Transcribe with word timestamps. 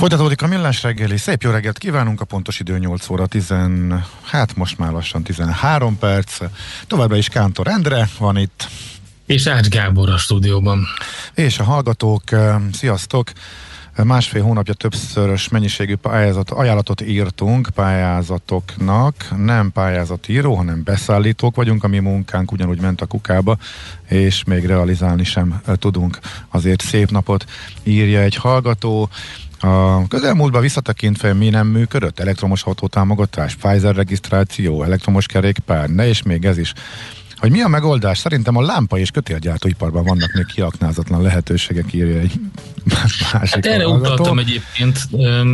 Folytatódik 0.00 0.42
a 0.42 0.46
millás 0.46 0.82
reggeli. 0.82 1.16
Szép 1.16 1.42
jó 1.42 1.50
reggelt 1.50 1.78
kívánunk, 1.78 2.20
a 2.20 2.24
pontos 2.24 2.60
idő 2.60 2.78
8 2.78 3.10
óra 3.10 3.26
10, 3.26 3.54
hát 4.24 4.56
most 4.56 4.78
már 4.78 4.92
lassan 4.92 5.22
13 5.22 5.98
perc. 5.98 6.38
Továbbra 6.86 7.16
is 7.16 7.28
Kántor 7.28 7.68
Endre 7.68 8.08
van 8.18 8.36
itt. 8.36 8.68
És 9.26 9.46
Ács 9.46 9.68
Gábor 9.68 10.08
a 10.08 10.16
stúdióban. 10.16 10.86
És 11.34 11.58
a 11.58 11.64
hallgatók, 11.64 12.22
sziasztok! 12.72 13.30
Másfél 14.04 14.42
hónapja 14.42 14.74
többszörös 14.74 15.48
mennyiségű 15.48 15.94
pályázat, 15.94 16.50
ajánlatot 16.50 17.00
írtunk 17.00 17.68
pályázatoknak, 17.74 19.14
nem 19.36 19.72
pályázatíró, 19.72 20.54
hanem 20.54 20.82
beszállítók 20.84 21.56
vagyunk, 21.56 21.84
ami 21.84 21.98
munkánk 21.98 22.52
ugyanúgy 22.52 22.80
ment 22.80 23.00
a 23.00 23.06
kukába, 23.06 23.58
és 24.08 24.44
még 24.44 24.66
realizálni 24.66 25.24
sem 25.24 25.60
tudunk. 25.74 26.18
Azért 26.48 26.80
szép 26.82 27.10
napot 27.10 27.44
írja 27.82 28.20
egy 28.20 28.36
hallgató, 28.36 29.08
a 29.60 30.06
közelmúltban 30.08 30.60
visszatekintve 30.60 31.32
mi 31.32 31.48
nem 31.48 31.66
működött? 31.66 32.20
Elektromos 32.20 32.62
autótámogatás, 32.62 33.54
Pfizer 33.54 33.94
regisztráció, 33.94 34.82
elektromos 34.82 35.26
kerékpár, 35.26 35.88
ne 35.88 36.06
és 36.06 36.22
még 36.22 36.44
ez 36.44 36.58
is. 36.58 36.72
Hogy 37.40 37.50
mi 37.50 37.60
a 37.60 37.68
megoldás? 37.68 38.18
Szerintem 38.18 38.56
a 38.56 38.62
lámpa 38.62 38.98
és 38.98 39.10
kötélgyártóiparban 39.10 40.04
vannak 40.04 40.32
még 40.32 40.46
kiaknázatlan 40.46 41.22
lehetőségek, 41.22 41.92
írja 41.92 42.18
egy 42.18 42.32
másik 42.84 43.26
hát 43.54 43.66
erre 43.66 43.88
utaltam 43.88 44.38
egyébként, 44.38 45.08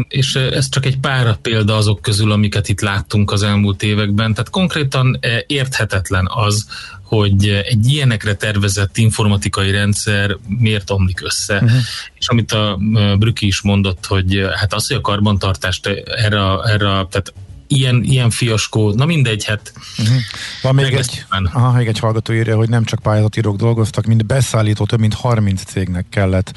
és 0.08 0.34
ez 0.34 0.68
csak 0.68 0.86
egy 0.86 0.98
pár 0.98 1.36
példa 1.36 1.76
azok 1.76 2.02
közül, 2.02 2.32
amiket 2.32 2.68
itt 2.68 2.80
láttunk 2.80 3.32
az 3.32 3.42
elmúlt 3.42 3.82
években. 3.82 4.34
Tehát 4.34 4.50
konkrétan 4.50 5.18
érthetetlen 5.46 6.28
az, 6.30 6.66
hogy 7.02 7.48
egy 7.48 7.86
ilyenekre 7.86 8.34
tervezett 8.34 8.96
informatikai 8.96 9.70
rendszer 9.70 10.36
miért 10.48 10.90
omlik 10.90 11.20
össze. 11.24 11.54
Uh-huh. 11.54 11.78
És 12.14 12.28
amit 12.28 12.52
a 12.52 12.78
Brüki 13.18 13.46
is 13.46 13.60
mondott, 13.60 14.06
hogy 14.06 14.46
hát 14.54 14.74
az, 14.74 14.86
hogy 14.86 14.96
a 14.96 15.00
karbantartást 15.00 15.86
erre, 15.86 16.40
erre 16.64 17.06
tehát 17.10 17.32
ilyen, 17.66 18.02
ilyen 18.02 18.30
fiaskó, 18.30 18.92
na 18.92 19.04
mindegy, 19.04 19.44
hát 19.44 19.72
uh-huh. 19.98 20.16
Van 20.62 20.74
még 20.74 20.94
egy, 20.94 21.24
aha, 21.52 21.72
még 21.72 21.86
egy 21.86 21.98
hallgató 21.98 22.32
írja, 22.32 22.56
hogy 22.56 22.68
nem 22.68 22.84
csak 22.84 22.98
pályázatírók 22.98 23.56
dolgoztak, 23.56 24.04
mint 24.04 24.26
beszállító, 24.26 24.84
több 24.84 25.00
mint 25.00 25.14
30 25.14 25.62
cégnek 25.62 26.06
kellett 26.10 26.52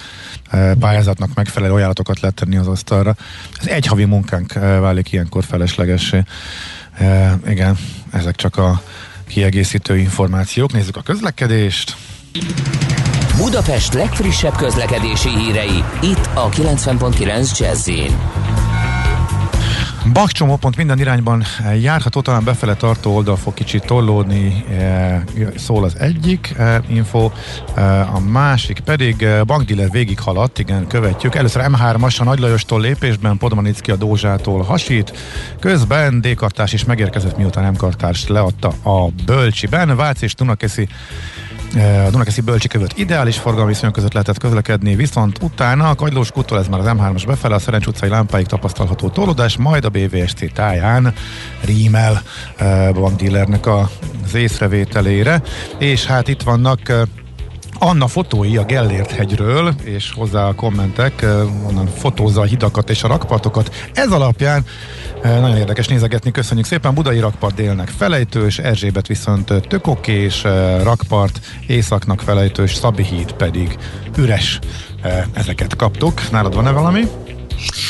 uh, 0.52 0.72
pályázatnak 0.72 1.34
megfelelő 1.34 1.74
ajánlatokat 1.74 2.20
letenni 2.20 2.58
az 2.58 2.68
asztalra. 2.68 3.16
Ez 3.60 3.68
egy 3.68 3.86
havi 3.86 4.04
munkánk 4.04 4.54
uh, 4.56 4.62
válik 4.62 5.12
ilyenkor 5.12 5.44
feleslegessé. 5.44 6.24
Uh, 7.00 7.32
igen, 7.48 7.78
ezek 8.12 8.36
csak 8.36 8.58
a 8.58 8.82
kiegészítő 9.28 9.98
információk. 9.98 10.74
Nézzük 10.74 10.96
a 10.96 11.02
közlekedést. 11.02 11.96
Budapest 13.38 13.94
legfrissebb 13.94 14.56
közlekedési 14.56 15.30
hírei, 15.30 15.84
itt 16.02 16.30
a 16.34 16.50
90.9 16.50 17.60
jazz 17.60 17.90
Bakcsomópont 20.14 20.78
minden 20.78 21.00
irányban 21.00 21.44
járható, 21.82 22.22
talán 22.22 22.44
befele 22.44 22.74
tartó 22.74 23.16
oldal 23.16 23.36
fog 23.36 23.54
kicsit 23.54 23.86
tollódni, 23.86 24.66
e, 24.70 25.24
szól 25.56 25.84
az 25.84 26.00
egyik 26.00 26.54
e, 26.58 26.82
info, 26.88 27.32
a 28.14 28.20
másik 28.20 28.80
pedig 28.80 29.28
bankdiller 29.46 29.92
végig 29.92 30.20
haladt, 30.20 30.60
igen, 30.60 30.88
követjük. 30.88 31.36
Először 31.36 31.62
M3-as 31.66 32.20
a 32.20 32.24
Nagy 32.24 32.40
Lajostól 32.40 32.82
lépésben, 32.82 33.38
Podmanicki 33.38 33.92
a 33.92 33.96
Dózsától 33.96 34.62
hasít, 34.62 35.18
közben 35.60 36.22
D-kartás 36.22 36.74
is 36.74 36.84
megérkezett, 36.84 37.38
miután 37.38 37.72
M-kartást 37.74 38.28
leadta 38.28 38.68
a 38.84 39.08
Bölcsiben, 39.26 39.96
Vác 39.96 40.22
és 40.22 40.36
Dunakeszi 40.36 40.88
a 41.76 42.10
Dunakeszi 42.10 42.42
Bölcsikövött 42.42 42.98
ideális 42.98 43.38
forgalmi 43.38 43.70
viszonyok 43.72 43.94
között 43.94 44.14
lehetett 44.14 44.38
közlekedni, 44.38 44.96
viszont 44.96 45.38
utána 45.42 45.90
a 45.90 45.96
Kagylós 45.96 46.32
kúttól 46.32 46.60
ez 46.60 46.68
már 46.68 46.80
az 46.80 46.86
M3-as 46.90 47.24
befele, 47.28 47.56
a 47.56 47.60
Szerencs 47.60 47.86
utcai 47.86 48.10
lámpáig 48.10 48.46
tapasztalható 48.46 49.10
tolódás, 49.10 49.58
majd 49.58 49.86
a 49.86 49.90
BVST 49.90 50.54
táján 50.54 51.14
rímel 51.66 52.22
bankdillernek 52.94 53.68
az 53.68 54.36
észrevételére, 54.36 55.42
és 55.78 56.06
hát 56.06 56.28
itt 56.28 56.42
vannak 56.42 57.08
Anna 57.82 58.08
fotói 58.08 58.58
a 58.58 58.64
Gellért 58.64 59.12
hegyről, 59.12 59.74
és 59.84 60.12
hozzá 60.16 60.48
a 60.48 60.56
kommentek, 60.56 61.26
onnan 61.68 61.88
fotózza 61.88 62.42
a 62.42 62.44
hidakat 62.44 62.90
és 62.90 63.04
a 63.04 63.08
rakpartokat. 63.08 63.90
Ez 63.94 64.12
alapján 64.12 64.66
nagyon 65.24 65.58
érdekes 65.58 65.88
nézegetni, 65.88 66.32
köszönjük 66.32 66.66
szépen. 66.66 66.94
Budai 66.94 67.20
rakpart 67.20 67.56
délnek 67.56 67.88
felejtős, 67.88 68.58
Erzsébet 68.58 69.08
viszont 69.08 69.54
tökokés, 69.68 70.44
rakpart 70.84 71.40
északnak 71.68 72.22
felejtős, 72.22 72.74
Szabi 72.74 73.04
híd 73.04 73.32
pedig 73.32 73.78
üres. 74.18 74.60
Ezeket 75.34 75.76
kaptuk. 75.76 76.32
Nálad 76.32 76.56
van-e 76.56 76.72
valami? 76.72 77.02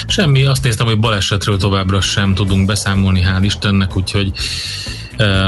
Semmi, 0.08 0.46
azt 0.46 0.64
néztem, 0.64 0.86
hogy 0.86 1.00
balesetről 1.00 1.58
továbbra 1.58 2.02
sem 2.02 2.34
tudunk 2.34 2.66
beszámolni, 2.66 3.22
hál' 3.22 3.44
Istennek, 3.44 3.98
úgyhogy 3.98 4.32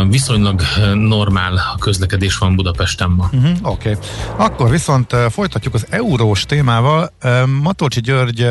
viszonylag 0.10 0.62
normál 0.94 1.54
a 1.54 1.78
közlekedés 1.80 2.38
van 2.38 2.56
Budapesten 2.56 3.10
ma. 3.10 3.30
Uh-huh, 3.34 3.58
Oké. 3.62 3.90
Okay. 3.90 4.04
Akkor 4.36 4.70
viszont 4.70 5.16
folytatjuk 5.30 5.74
az 5.74 5.86
eurós 5.90 6.46
témával. 6.46 7.14
Matolcsi 7.62 8.02
György 8.02 8.48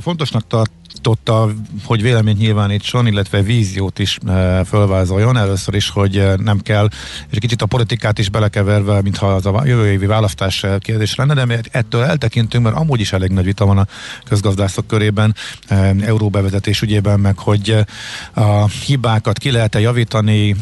fontosnak 0.00 0.46
tart 0.46 0.70
tartotta, 1.00 1.54
hogy 1.84 2.02
véleményt 2.02 2.38
nyilvánítson, 2.38 3.06
illetve 3.06 3.42
víziót 3.42 3.98
is 3.98 4.18
e, 4.26 4.64
fölvázoljon. 4.64 5.36
Először 5.36 5.74
is, 5.74 5.90
hogy 5.90 6.16
e, 6.16 6.34
nem 6.36 6.58
kell, 6.58 6.88
és 7.30 7.38
kicsit 7.38 7.62
a 7.62 7.66
politikát 7.66 8.18
is 8.18 8.28
belekeverve, 8.28 9.02
mintha 9.02 9.26
az 9.26 9.46
a 9.46 9.62
jövő 9.64 9.90
évi 9.90 10.06
választás 10.06 10.64
kérdés 10.78 11.14
lenne, 11.14 11.44
de 11.44 11.60
ettől 11.70 12.02
eltekintünk, 12.02 12.64
mert 12.64 12.76
amúgy 12.76 13.00
is 13.00 13.12
elég 13.12 13.30
nagy 13.30 13.44
vita 13.44 13.66
van 13.66 13.78
a 13.78 13.86
közgazdászok 14.24 14.86
körében, 14.86 15.34
euróbevezetés 16.00 16.82
ügyében, 16.82 17.20
meg 17.20 17.38
hogy 17.38 17.76
a 18.34 18.68
hibákat 18.68 19.38
ki 19.38 19.50
lehet-e 19.50 19.80
javítani, 19.80 20.56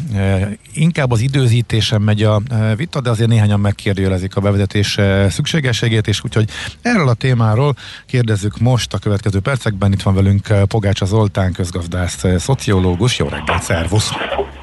inkább 0.73 1.11
az 1.11 1.19
időzítésen 1.19 2.01
megy 2.01 2.23
a 2.23 2.41
vita, 2.75 3.01
de 3.01 3.09
azért 3.09 3.29
néhányan 3.29 3.59
megkérdőjelezik 3.59 4.35
a 4.35 4.41
bevezetés 4.41 4.99
szükségességét, 5.29 6.07
és 6.07 6.23
úgyhogy 6.23 6.49
erről 6.81 7.09
a 7.09 7.13
témáról 7.13 7.75
kérdezzük 8.05 8.57
most 8.59 8.93
a 8.93 8.97
következő 8.97 9.39
percekben. 9.39 9.91
Itt 9.91 10.01
van 10.01 10.13
velünk 10.13 10.26
eh, 10.49 10.63
Pogácsa 10.65 11.05
Zoltán, 11.05 11.53
közgazdász, 11.53 12.23
eh, 12.23 12.37
szociológus. 12.37 13.19
Jó 13.19 13.27
reggelt, 13.27 13.61
szervusz! 13.61 14.11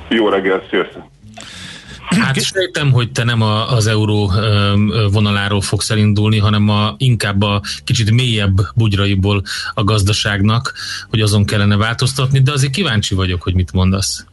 Jó 0.09 0.29
reggelt, 0.29 0.69
sziasztok! 0.69 1.03
Hát 2.09 2.43
sejtem, 2.43 2.93
hogy 2.93 3.13
te 3.13 3.25
nem 3.25 3.43
a, 3.43 3.71
az 3.71 3.87
euró 3.87 4.33
vonaláról 5.13 5.61
fogsz 5.61 5.91
elindulni, 5.91 6.39
hanem 6.39 6.69
a, 6.69 6.95
inkább 6.97 7.43
a 7.43 7.61
kicsit 7.85 8.11
mélyebb 8.11 8.61
bugyraiból 8.75 9.43
a 9.75 9.85
gazdaságnak, 9.85 10.73
hogy 11.11 11.21
azon 11.21 11.45
kellene 11.45 11.77
változtatni, 11.77 12.41
de 12.41 12.53
azért 12.53 12.73
kíváncsi 12.73 13.15
vagyok, 13.15 13.43
hogy 13.43 13.55
mit 13.55 13.73
mondasz. 13.73 14.27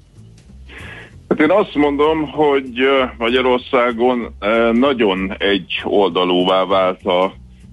Hát 1.30 1.40
én 1.40 1.52
azt 1.52 1.76
mondom, 1.76 2.32
hogy 2.32 2.72
Magyarországon 3.18 4.36
nagyon 4.72 5.36
egy 5.38 5.82
oldalúvá 5.84 6.66
vált 6.66 7.00
az 7.04 7.30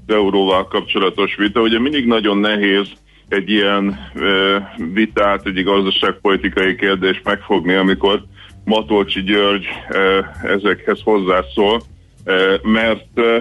euróval 0.07 0.69
kapcsolatos 0.69 1.37
vita. 1.37 1.61
Ugye 1.61 1.81
mindig 1.81 2.07
nagyon 2.07 2.39
nehéz 2.39 2.87
egy 3.29 3.51
ilyen 3.51 3.99
ö, 4.15 4.57
vitát, 4.93 5.47
egy 5.47 5.65
gazdaságpolitikai 5.65 6.77
kérdést 6.77 7.25
megfogni, 7.25 7.75
amikor 7.75 8.25
Matolcsi 8.65 9.23
György 9.23 9.67
ö, 9.91 10.21
ezekhez 10.43 11.01
hozzászól, 11.03 11.83
ö, 12.25 12.55
mert 12.63 13.07
ö, 13.15 13.39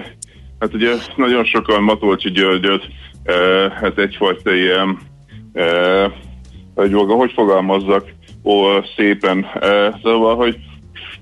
hát 0.60 0.74
ugye 0.74 0.94
nagyon 1.16 1.44
sokan 1.44 1.82
Matolcsi 1.82 2.30
Györgyöt 2.30 2.86
ö, 3.24 3.66
hát 3.80 3.98
egyfajta 3.98 4.54
ilyen 4.54 4.98
ö, 5.52 6.06
hogy, 6.74 6.92
hogy 6.92 7.32
fogalmazzak 7.32 8.08
ó, 8.44 8.80
szépen, 8.96 9.46
ö, 9.60 9.88
szóval, 10.02 10.36
hogy 10.36 10.58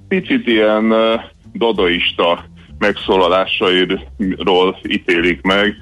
picit 0.09 0.47
ilyen 0.47 0.91
ö, 0.91 1.15
dadaista 1.55 2.45
megszólalásairól 2.79 4.79
ítélik 4.89 5.43
meg, 5.43 5.77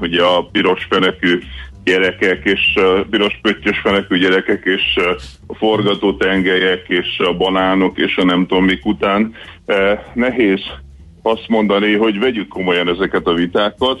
ugye 0.00 0.22
a 0.22 0.48
piros 0.52 0.86
fenekű 0.90 1.38
gyerekek, 1.84 2.44
és 2.44 2.74
uh, 2.76 3.00
piros 3.10 3.38
pöttyös 3.42 3.78
fenekű 3.78 4.18
gyerekek, 4.18 4.64
és 4.64 4.98
a 5.46 5.54
forgatótengelyek, 5.54 6.88
és 6.88 7.18
a 7.18 7.36
banánok, 7.36 7.98
és 7.98 8.16
a 8.16 8.24
nem 8.24 8.46
tudom 8.46 8.64
mik 8.64 8.86
után. 8.86 9.34
Nehéz 10.14 10.60
azt 11.22 11.48
mondani, 11.48 11.94
hogy 11.94 12.18
vegyük 12.18 12.48
komolyan 12.48 12.88
ezeket 12.88 13.26
a 13.26 13.34
vitákat. 13.34 14.00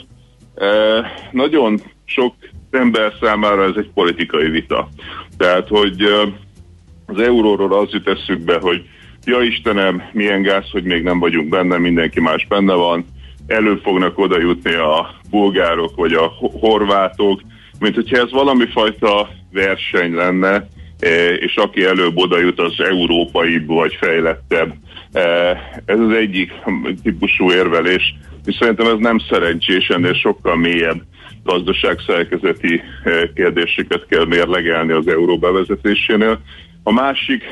Nagyon 1.30 1.80
sok 2.04 2.34
ember 2.70 3.12
számára 3.20 3.64
ez 3.64 3.74
egy 3.76 3.90
politikai 3.94 4.48
vita. 4.48 4.88
Tehát, 5.36 5.68
hogy 5.68 6.02
az 7.06 7.18
euróról 7.18 7.72
az 7.72 7.92
jut 7.92 8.08
eszükbe, 8.08 8.58
hogy 8.60 8.82
ja 9.24 9.42
Istenem, 9.42 10.02
milyen 10.12 10.42
gáz, 10.42 10.70
hogy 10.70 10.84
még 10.84 11.02
nem 11.02 11.18
vagyunk 11.18 11.48
benne, 11.48 11.78
mindenki 11.78 12.20
más 12.20 12.46
benne 12.48 12.74
van, 12.74 13.04
elő 13.46 13.80
fognak 13.82 14.18
oda 14.18 14.40
jutni 14.40 14.74
a 14.74 15.14
bulgárok 15.30 15.96
vagy 15.96 16.12
a 16.12 16.32
horvátok, 16.60 17.40
mint 17.82 17.94
hogyha 17.94 18.16
ez 18.16 18.30
valami 18.30 18.66
fajta 18.66 19.28
verseny 19.52 20.14
lenne, 20.14 20.68
e, 20.98 21.34
és 21.34 21.56
aki 21.56 21.84
előbb 21.84 22.16
oda 22.16 22.38
jut, 22.38 22.60
az 22.60 22.74
európai 22.78 23.64
vagy 23.66 23.94
fejlettebb. 24.00 24.74
E, 25.12 25.20
ez 25.84 25.98
az 25.98 26.10
egyik 26.10 26.52
típusú 27.02 27.50
érvelés, 27.50 28.14
és 28.44 28.54
szerintem 28.58 28.86
ez 28.86 28.98
nem 28.98 29.18
szerencsés, 29.18 29.88
ennél 29.88 30.14
sokkal 30.14 30.56
mélyebb 30.56 31.02
gazdaságszerkezeti 31.44 32.80
e, 33.04 33.32
kérdéseket 33.34 34.06
kell 34.08 34.26
mérlegelni 34.26 34.92
az 34.92 35.08
euró 35.08 35.38
bevezetésénél. 35.38 36.40
A 36.82 36.92
másik 36.92 37.42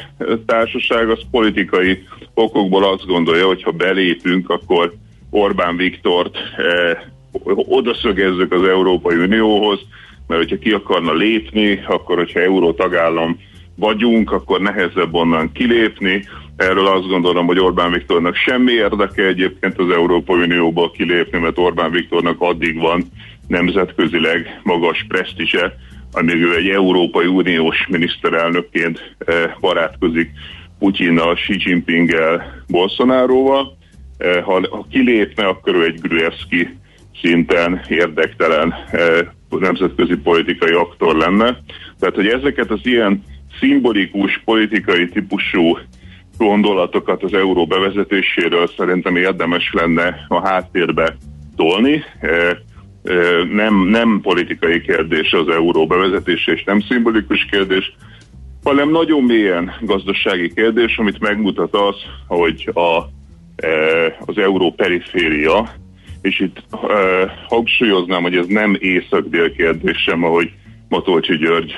társaság 0.46 1.10
az 1.10 1.20
politikai 1.30 2.02
okokból 2.34 2.84
azt 2.92 3.06
gondolja, 3.06 3.46
hogy 3.46 3.62
ha 3.62 3.70
belépünk, 3.70 4.50
akkor 4.50 4.92
Orbán 5.30 5.76
Viktort 5.76 6.36
eh, 6.36 6.98
odaszögezzük 7.54 8.52
az 8.52 8.68
Európai 8.68 9.16
Unióhoz, 9.16 9.80
mert 10.30 10.42
hogyha 10.42 10.58
ki 10.58 10.70
akarna 10.70 11.12
lépni, 11.12 11.82
akkor 11.86 12.16
hogyha 12.16 12.40
euró 12.40 12.72
tagállam 12.72 13.38
vagyunk, 13.76 14.32
akkor 14.32 14.60
nehezebb 14.60 15.14
onnan 15.14 15.52
kilépni. 15.52 16.24
Erről 16.56 16.86
azt 16.86 17.08
gondolom, 17.08 17.46
hogy 17.46 17.58
Orbán 17.58 17.92
Viktornak 17.92 18.34
semmi 18.34 18.72
érdeke 18.72 19.22
egyébként 19.22 19.78
az 19.78 19.90
Európai 19.90 20.42
Unióból 20.42 20.90
kilépni, 20.90 21.38
mert 21.38 21.58
Orbán 21.58 21.90
Viktornak 21.90 22.40
addig 22.40 22.78
van 22.78 23.04
nemzetközileg 23.48 24.60
magas 24.62 25.04
presztise, 25.08 25.76
amíg 26.12 26.42
ő 26.42 26.56
egy 26.56 26.68
Európai 26.68 27.26
Uniós 27.26 27.86
miniszterelnökként 27.88 29.16
eh, 29.18 29.50
barátkozik 29.60 30.30
Putyinnal, 30.78 31.34
Xi 31.34 31.56
Jinpinggel, 31.58 32.64
Bolsonaroval. 32.68 33.76
Eh, 34.18 34.42
ha, 34.42 34.86
kilépne, 34.90 35.46
akkor 35.46 35.74
ő 35.74 35.84
egy 35.84 36.00
Gruevski 36.00 36.68
szinten 37.22 37.80
érdektelen 37.88 38.74
eh, 38.90 39.18
nemzetközi 39.58 40.16
politikai 40.16 40.72
aktor 40.72 41.16
lenne. 41.16 41.58
Tehát, 41.98 42.14
hogy 42.14 42.26
ezeket 42.26 42.70
az 42.70 42.80
ilyen 42.82 43.22
szimbolikus 43.58 44.40
politikai 44.44 45.08
típusú 45.08 45.78
gondolatokat 46.38 47.22
az 47.22 47.34
euró 47.34 47.66
bevezetéséről 47.66 48.66
szerintem 48.76 49.16
érdemes 49.16 49.72
lenne 49.72 50.24
a 50.28 50.48
háttérbe 50.48 51.16
tolni. 51.56 52.04
Eh, 52.20 52.50
nem, 53.52 53.86
nem 53.88 54.20
politikai 54.22 54.80
kérdés 54.80 55.32
az 55.32 55.48
euró 55.48 55.86
bevezetése, 55.86 56.52
és 56.52 56.64
nem 56.64 56.80
szimbolikus 56.80 57.46
kérdés, 57.50 57.92
hanem 58.62 58.90
nagyon 58.90 59.22
mélyen 59.22 59.72
gazdasági 59.80 60.52
kérdés, 60.54 60.96
amit 60.96 61.20
megmutat 61.20 61.74
az, 61.74 61.96
hogy 62.26 62.70
a 62.74 63.18
az 64.26 64.38
euró 64.38 64.72
periféria, 64.72 65.68
és 66.22 66.40
itt 66.40 66.62
hangsúlyoznám, 67.48 68.22
hogy 68.22 68.36
ez 68.36 68.46
nem 68.46 68.76
észak-dél 68.78 69.52
kérdés 69.52 69.96
sem, 69.96 70.24
ahogy 70.24 70.50
Matolcsi 70.88 71.36
György 71.36 71.72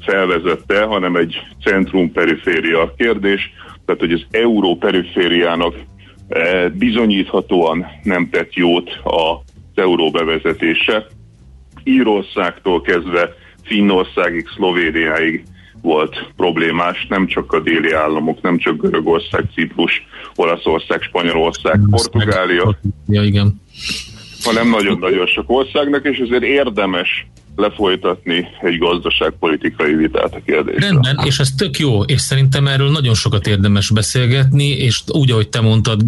felvezette, 0.00 0.82
hanem 0.84 1.16
egy 1.16 1.42
centrum-periféria 1.64 2.94
kérdés, 2.96 3.52
tehát 3.84 4.00
hogy 4.00 4.12
az 4.12 4.26
euró 4.30 4.76
perifériának 4.76 5.74
bizonyíthatóan 6.72 7.86
nem 8.02 8.28
tett 8.30 8.54
jót 8.54 9.00
az 9.02 9.38
euró 9.74 10.10
bevezetése. 10.10 11.06
Írországtól 11.84 12.80
kezdve 12.80 13.34
Finnországig, 13.64 14.48
Szlovéniáig 14.48 15.44
volt 15.86 16.32
problémás, 16.36 17.06
nem 17.08 17.26
csak 17.26 17.52
a 17.52 17.60
déli 17.60 17.92
államok, 17.92 18.42
nem 18.42 18.58
csak 18.58 18.80
Görögország, 18.80 19.44
Ciprus, 19.54 20.06
Olaszország, 20.34 21.02
Spanyolország, 21.02 21.80
Portugália, 21.90 22.78
ja, 23.08 23.22
igen. 23.22 23.60
hanem 24.44 24.68
nagyon-nagyon 24.68 25.26
sok 25.26 25.50
országnak, 25.50 26.04
és 26.04 26.18
ezért 26.18 26.42
érdemes 26.42 27.26
lefolytatni 27.56 28.46
egy 28.60 28.78
gazdaságpolitikai 28.78 29.94
vitát 29.94 30.34
a 30.34 30.40
kérdésre. 30.46 30.86
Rendben, 30.86 31.18
és 31.24 31.38
ez 31.38 31.50
tök 31.56 31.78
jó, 31.78 32.02
és 32.02 32.20
szerintem 32.20 32.66
erről 32.66 32.90
nagyon 32.90 33.14
sokat 33.14 33.46
érdemes 33.46 33.90
beszélgetni, 33.90 34.68
és 34.68 35.02
úgy, 35.06 35.30
ahogy 35.30 35.48
te 35.48 35.60
mondtad, 35.60 36.02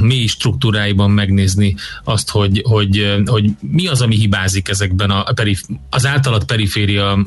mély 0.00 0.26
struktúráiban 0.26 1.10
megnézni 1.10 1.74
azt, 2.04 2.30
hogy, 2.30 2.62
hogy, 2.64 3.22
hogy 3.26 3.50
mi 3.60 3.86
az, 3.86 4.02
ami 4.02 4.16
hibázik 4.16 4.68
ezekben 4.68 5.10
a 5.10 5.32
perif, 5.34 5.60
az 5.90 6.06
általad 6.06 6.44
periféria 6.44 7.26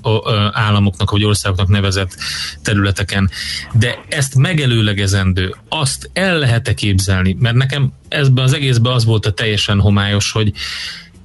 államoknak, 0.51 1.11
vagy 1.11 1.23
országoknak 1.23 1.67
nevezett 1.67 2.17
területeken. 2.61 3.29
De 3.73 4.03
ezt 4.09 4.35
megelőlegezendő, 4.35 5.55
azt 5.69 6.09
el 6.13 6.37
lehet-e 6.37 6.73
képzelni? 6.73 7.37
Mert 7.39 7.55
nekem 7.55 7.93
ezben 8.07 8.43
az 8.43 8.53
egészben 8.53 8.93
az 8.93 9.05
volt 9.05 9.25
a 9.25 9.31
teljesen 9.31 9.79
homályos, 9.79 10.31
hogy 10.31 10.51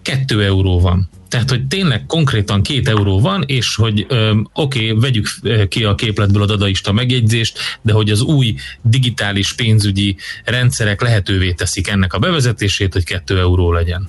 kettő 0.02 0.44
euró 0.44 0.80
van 0.80 1.08
tehát, 1.32 1.50
hogy 1.50 1.66
tényleg 1.66 2.06
konkrétan 2.06 2.62
két 2.62 2.88
euró 2.88 3.20
van, 3.20 3.42
és 3.46 3.74
hogy 3.74 4.06
oké, 4.52 4.90
okay, 4.90 5.00
vegyük 5.00 5.26
ki 5.68 5.84
a 5.84 5.94
képletből 5.94 6.42
a 6.42 6.46
dadaista 6.46 6.92
megjegyzést, 6.92 7.58
de 7.82 7.92
hogy 7.92 8.10
az 8.10 8.22
új 8.22 8.54
digitális 8.82 9.54
pénzügyi 9.54 10.16
rendszerek 10.44 11.00
lehetővé 11.00 11.52
teszik 11.52 11.88
ennek 11.88 12.12
a 12.12 12.18
bevezetését, 12.18 12.92
hogy 12.92 13.04
kettő 13.04 13.38
euró 13.38 13.72
legyen. 13.72 14.08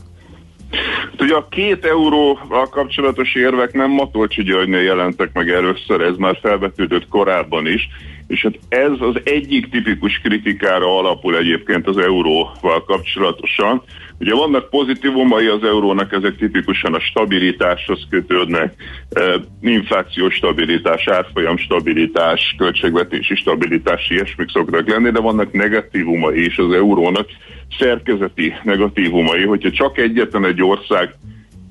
Ugye 1.20 1.34
a 1.34 1.48
két 1.48 1.86
euróval 1.86 2.70
kapcsolatos 2.70 3.36
érvek 3.36 3.74
nem 3.74 3.92
Matolcsi 3.92 4.44
Györgynél 4.44 4.82
jelentek 4.82 5.34
meg 5.34 5.50
először, 5.50 6.02
ez 6.02 6.16
már 6.18 6.40
felvetődött 6.42 7.08
korábban 7.08 7.68
is, 7.68 7.90
és 8.28 8.42
hát 8.42 8.60
ez 8.70 8.92
az 9.00 9.22
egyik 9.24 9.70
tipikus 9.70 10.20
kritikára 10.24 10.98
alapul 10.98 11.38
egyébként 11.38 11.88
az 11.88 11.98
euróval 11.98 12.84
kapcsolatosan. 12.84 13.84
Ugye 14.24 14.36
vannak 14.36 14.70
pozitívumai 14.70 15.48
az 15.48 15.64
eurónak, 15.64 16.12
ezek 16.12 16.38
tipikusan 16.38 16.94
a 16.94 17.00
stabilitáshoz 17.00 18.08
kötődnek, 18.10 18.74
e, 19.10 19.22
inflációs 19.62 20.34
stabilitás, 20.34 21.08
árfolyam 21.08 21.58
stabilitás, 21.58 22.56
költségvetési 22.58 23.36
stabilitás, 23.36 24.10
ilyesmik 24.10 24.50
szoktak 24.50 24.90
lenni, 24.90 25.10
de 25.10 25.20
vannak 25.20 25.52
negatívumai 25.52 26.46
is 26.46 26.58
az 26.58 26.74
eurónak, 26.74 27.28
szerkezeti 27.80 28.54
negatívumai, 28.64 29.44
hogyha 29.44 29.72
csak 29.72 29.98
egyetlen 29.98 30.46
egy 30.46 30.64
ország 30.64 31.16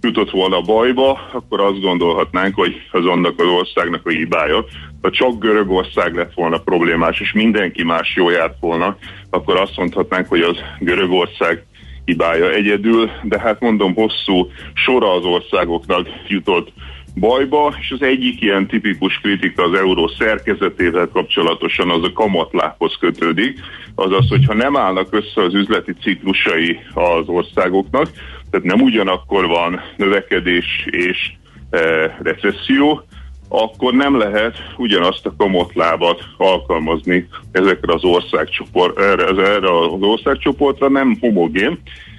jutott 0.00 0.31
volna 0.31 0.60
bajba, 0.60 1.28
akkor 1.32 1.60
azt 1.60 1.81
gondolhatnánk, 1.81 2.55
hogy 2.55 2.75
az 2.90 3.06
annak 3.06 3.40
az 3.40 3.46
országnak 3.46 4.06
a 4.06 4.10
hibája. 4.10 4.64
Ha 5.02 5.10
csak 5.10 5.38
Görögország 5.38 6.14
lett 6.14 6.34
volna 6.34 6.58
problémás, 6.58 7.20
és 7.20 7.32
mindenki 7.32 7.84
más 7.84 8.17
jól 8.17 8.32
járt 8.32 8.56
volna, 8.60 8.96
akkor 9.31 9.56
azt 9.56 9.76
mondhatnánk, 9.76 10.29
hogy 10.29 10.41
az 10.41 10.56
Görögország 10.79 11.65
hibája 12.04 12.50
egyedül, 12.50 13.10
de 13.22 13.40
hát 13.40 13.60
mondom, 13.60 13.94
hosszú 13.94 14.50
sora 14.74 15.14
az 15.14 15.24
országoknak 15.24 16.08
jutott 16.28 16.72
bajba, 17.14 17.74
és 17.80 17.90
az 17.90 18.02
egyik 18.02 18.40
ilyen 18.40 18.66
tipikus 18.66 19.18
kritika 19.22 19.62
az 19.62 19.78
euró 19.78 20.08
szerkezetével 20.18 21.08
kapcsolatosan 21.12 21.90
az 21.90 22.02
a 22.02 22.12
kamatlábhoz 22.12 22.96
kötődik, 23.00 23.60
azaz, 23.94 24.28
hogyha 24.28 24.54
nem 24.54 24.76
állnak 24.76 25.08
össze 25.10 25.42
az 25.42 25.54
üzleti 25.54 25.92
ciklusai 26.02 26.78
az 26.94 27.26
országoknak, 27.28 28.10
tehát 28.50 28.66
nem 28.66 28.80
ugyanakkor 28.80 29.46
van 29.46 29.80
növekedés 29.96 30.86
és 30.90 31.32
e, 31.70 31.80
recesszió, 32.22 33.04
akkor 33.52 33.94
nem 33.94 34.18
lehet 34.18 34.56
ugyanazt 34.76 35.26
a 35.26 35.34
kamatlábat 35.36 36.24
alkalmazni 36.36 37.28
ezekre 37.52 37.92
az 37.94 38.04
országcsoport, 38.04 38.98
erre, 38.98 39.24
erre 39.24 39.78
az 39.78 40.00
országcsoportra, 40.00 40.88
nem 40.88 41.16
homogén. 41.20 41.78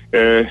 E, 0.10 0.18
e, 0.18 0.48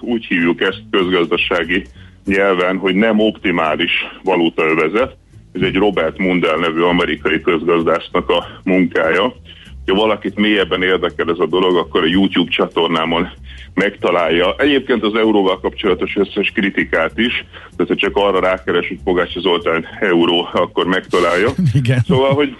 úgy 0.00 0.24
hívjuk 0.24 0.60
ezt 0.60 0.82
közgazdasági 0.90 1.84
nyelven, 2.24 2.76
hogy 2.76 2.94
nem 2.94 3.18
optimális 3.18 3.92
valutaövezet. 4.22 5.16
Ez 5.52 5.62
egy 5.62 5.76
Robert 5.76 6.18
Mundell 6.18 6.58
nevű 6.58 6.80
amerikai 6.80 7.40
közgazdásznak 7.40 8.28
a 8.28 8.46
munkája. 8.64 9.34
Ha 9.86 9.94
valakit 9.94 10.36
mélyebben 10.36 10.82
érdekel 10.82 11.30
ez 11.30 11.38
a 11.38 11.46
dolog, 11.46 11.76
akkor 11.76 12.02
a 12.02 12.06
YouTube 12.06 12.50
csatornámon 12.50 13.28
megtalálja. 13.74 14.54
Egyébként 14.58 15.02
az 15.02 15.14
euróval 15.14 15.60
kapcsolatos 15.60 16.16
összes 16.16 16.50
kritikát 16.54 17.18
is, 17.18 17.44
tehát 17.76 17.92
ha 17.92 17.94
csak 17.94 18.16
arra 18.16 18.40
rákeres, 18.40 18.88
hogy 18.88 18.98
Pogács 19.04 19.38
Zoltán 19.38 19.86
euró, 20.00 20.48
akkor 20.52 20.86
megtalálja. 20.86 21.48
Igen. 21.82 22.00
Szóval, 22.06 22.34
hogy 22.34 22.56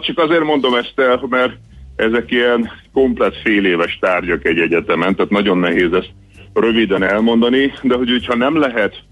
csak 0.00 0.18
azért 0.18 0.44
mondom 0.44 0.74
ezt 0.74 0.94
el, 0.96 1.26
mert 1.28 1.52
ezek 1.96 2.30
ilyen 2.30 2.70
komplet 2.92 3.36
fél 3.36 3.66
éves 3.66 3.98
tárgyak 4.00 4.46
egy 4.46 4.58
egyetemen, 4.58 5.14
tehát 5.14 5.30
nagyon 5.30 5.58
nehéz 5.58 5.92
ezt 5.92 6.10
röviden 6.54 7.02
elmondani, 7.02 7.72
de 7.82 7.94
hogy 7.94 8.10
hogyha 8.10 8.36
nem 8.36 8.58
lehet 8.58 9.04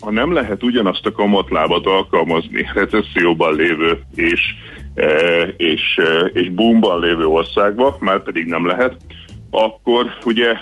ha 0.00 0.10
nem 0.10 0.32
lehet 0.32 0.62
ugyanazt 0.62 1.06
a 1.06 1.12
kamatlábat 1.12 1.86
alkalmazni 1.86 2.70
recesszióban 2.74 3.54
lévő 3.54 4.00
és, 4.14 4.40
és, 5.56 6.00
és 6.32 6.50
boomban 6.50 7.00
lévő 7.00 7.26
országba, 7.26 7.96
már 8.00 8.22
pedig 8.22 8.46
nem 8.46 8.66
lehet, 8.66 8.96
akkor 9.50 10.06
ugye 10.24 10.56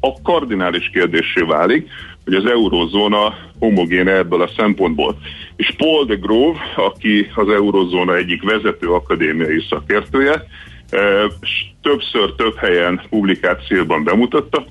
a 0.00 0.22
kardinális 0.22 0.90
kérdésé 0.92 1.40
válik, 1.40 1.88
hogy 2.24 2.34
az 2.34 2.46
eurozóna 2.46 3.34
homogén 3.58 4.08
ebből 4.08 4.42
a 4.42 4.50
szempontból. 4.56 5.18
És 5.56 5.74
Paul 5.76 6.04
de 6.04 6.14
Grove, 6.14 6.58
aki 6.76 7.30
az 7.34 7.48
eurozóna 7.48 8.16
egyik 8.16 8.42
vezető 8.42 8.88
akadémiai 8.88 9.64
szakértője, 9.68 10.46
többször 11.82 12.34
több 12.36 12.56
helyen 12.56 13.00
publikációban 13.10 14.04
bemutatta, 14.04 14.64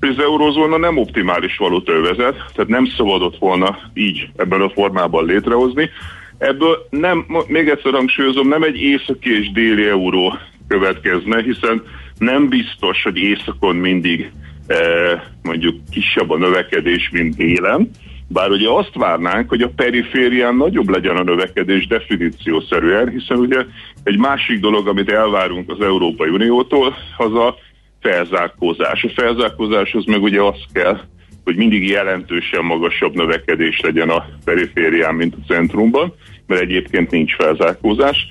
hogy 0.00 0.08
az 0.08 0.22
eurozóna 0.22 0.76
nem 0.76 0.98
optimális 0.98 1.56
valutaövezet, 1.56 2.44
tehát 2.54 2.70
nem 2.70 2.86
szabadott 2.96 3.38
volna 3.38 3.78
így 3.94 4.28
ebben 4.36 4.60
a 4.60 4.70
formában 4.70 5.24
létrehozni. 5.24 5.90
Ebből 6.38 6.86
nem, 6.90 7.26
még 7.46 7.68
egyszer 7.68 7.92
hangsúlyozom, 7.92 8.48
nem 8.48 8.62
egy 8.62 8.76
északi 8.76 9.38
és 9.38 9.52
déli 9.52 9.88
euró 9.88 10.38
következne, 10.68 11.42
hiszen 11.42 11.82
nem 12.18 12.48
biztos, 12.48 13.02
hogy 13.02 13.16
északon 13.16 13.76
mindig 13.76 14.30
eh, 14.66 15.22
mondjuk 15.42 15.76
kisebb 15.90 16.30
a 16.30 16.36
növekedés, 16.36 17.10
mint 17.12 17.36
délen, 17.36 17.90
bár 18.28 18.50
ugye 18.50 18.68
azt 18.70 18.94
várnánk, 18.94 19.48
hogy 19.48 19.62
a 19.62 19.72
periférián 19.76 20.56
nagyobb 20.56 20.88
legyen 20.88 21.16
a 21.16 21.22
növekedés 21.22 21.86
definíciószerűen, 21.86 23.08
hiszen 23.08 23.38
ugye 23.38 23.64
egy 24.02 24.18
másik 24.18 24.60
dolog, 24.60 24.88
amit 24.88 25.10
elvárunk 25.10 25.70
az 25.70 25.80
Európai 25.80 26.28
Uniótól, 26.28 26.96
az 27.16 27.34
a 27.34 27.56
felzárkózás. 28.00 29.04
A 29.04 29.08
felzárkózáshoz 29.14 30.04
meg 30.04 30.22
ugye 30.22 30.42
az 30.42 30.58
kell, 30.72 31.00
hogy 31.48 31.56
mindig 31.56 31.88
jelentősen 31.88 32.64
magasabb 32.64 33.14
növekedés 33.14 33.80
legyen 33.80 34.08
a 34.08 34.24
periférián, 34.44 35.14
mint 35.14 35.34
a 35.34 35.52
centrumban, 35.52 36.14
mert 36.46 36.60
egyébként 36.60 37.10
nincs 37.10 37.34
felzárkózás. 37.34 38.26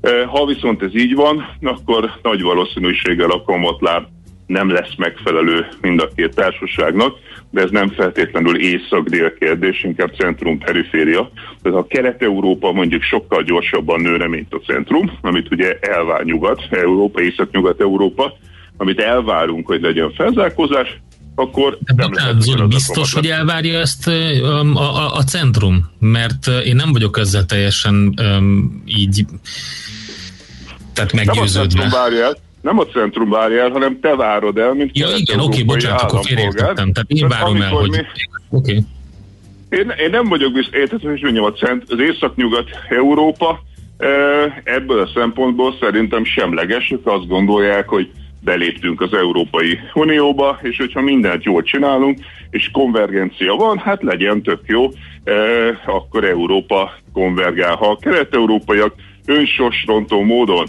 E, 0.00 0.24
ha 0.24 0.46
viszont 0.46 0.82
ez 0.82 0.94
így 0.94 1.14
van, 1.14 1.56
akkor 1.62 2.10
nagy 2.22 2.42
valószínűséggel 2.42 3.30
a 3.30 3.42
kamatláb 3.42 4.06
nem 4.46 4.70
lesz 4.70 4.94
megfelelő 4.96 5.66
mind 5.80 6.00
a 6.00 6.08
két 6.16 6.34
társaságnak, 6.34 7.16
de 7.50 7.60
ez 7.60 7.70
nem 7.70 7.88
feltétlenül 7.88 8.60
észak-dél 8.60 9.34
kérdés, 9.34 9.84
inkább 9.84 10.14
centrum-periféria. 10.14 11.30
Tehát 11.62 11.78
a 11.78 11.86
Kelet-Európa 11.86 12.72
mondjuk 12.72 13.02
sokkal 13.02 13.42
gyorsabban 13.42 14.00
nőne, 14.00 14.26
mint 14.26 14.54
a 14.54 14.60
centrum, 14.66 15.10
amit 15.20 15.50
ugye 15.50 15.78
elvár 15.80 16.24
nyugat, 16.24 16.62
Európa, 16.70 17.20
észak-nyugat-európa, 17.20 18.36
amit 18.76 19.00
elvárunk, 19.00 19.66
hogy 19.66 19.80
legyen 19.80 20.12
felzárkózás, 20.12 21.00
akkor 21.38 21.78
De 21.80 21.94
nem 21.96 22.12
lehet 22.12 22.40
Zoli, 22.40 22.66
biztos, 22.66 23.12
hogy 23.12 23.26
elvárja 23.26 23.78
ezt 23.78 24.08
a, 24.08 24.60
a, 24.60 25.14
a 25.14 25.22
centrum? 25.22 25.90
Mert 25.98 26.46
én 26.46 26.76
nem 26.76 26.92
vagyok 26.92 27.18
ezzel 27.18 27.44
teljesen 27.44 28.14
um, 28.20 28.82
így 28.86 29.24
tehát 30.92 31.12
meggyőződve. 31.12 31.78
Nem 31.78 31.92
a 31.92 31.96
várja 31.96 32.24
el, 32.24 32.36
nem 32.60 32.78
a 32.78 32.84
centrum 32.86 33.28
várja 33.28 33.62
el, 33.62 33.70
hanem 33.70 34.00
te 34.00 34.14
várod 34.14 34.58
el, 34.58 34.74
mint 34.74 34.98
Ja 34.98 35.08
igen, 35.16 35.40
oké, 35.40 35.62
bocsánat, 35.62 36.02
akkor 36.02 36.24
félreértettem. 36.24 36.92
Tehát 36.92 37.10
én 37.10 37.28
várom 37.28 37.62
el, 37.62 37.70
hogy... 37.70 37.90
Mi... 37.90 37.96
Oké. 37.96 38.06
Okay. 38.50 38.84
Én, 39.68 39.94
én 39.98 40.10
nem 40.10 40.28
vagyok 40.28 40.52
biztos, 40.52 41.02
hogy 41.02 41.22
mondjam, 41.22 41.44
a 41.44 41.52
cent, 41.52 41.84
az 41.88 41.98
észak-nyugat 41.98 42.68
Európa 42.88 43.62
ebből 44.64 45.00
a 45.00 45.10
szempontból 45.14 45.76
szerintem 45.80 46.24
semleges, 46.24 46.90
ők 46.90 47.06
azt 47.06 47.26
gondolják, 47.26 47.88
hogy 47.88 48.10
beléptünk 48.46 49.00
az 49.00 49.12
Európai 49.12 49.78
Unióba, 49.94 50.58
és 50.62 50.76
hogyha 50.76 51.00
mindent 51.00 51.44
jól 51.44 51.62
csinálunk, 51.62 52.18
és 52.50 52.70
konvergencia 52.72 53.54
van, 53.54 53.78
hát 53.78 54.02
legyen 54.02 54.42
tök 54.42 54.60
jó, 54.66 54.88
eh, 55.24 55.76
akkor 55.86 56.24
Európa 56.24 56.92
konvergál. 57.12 57.74
Ha 57.74 57.90
a 57.90 57.96
kelet-európaiak 57.96 58.94
önsosrontó 59.26 60.22
módon 60.22 60.66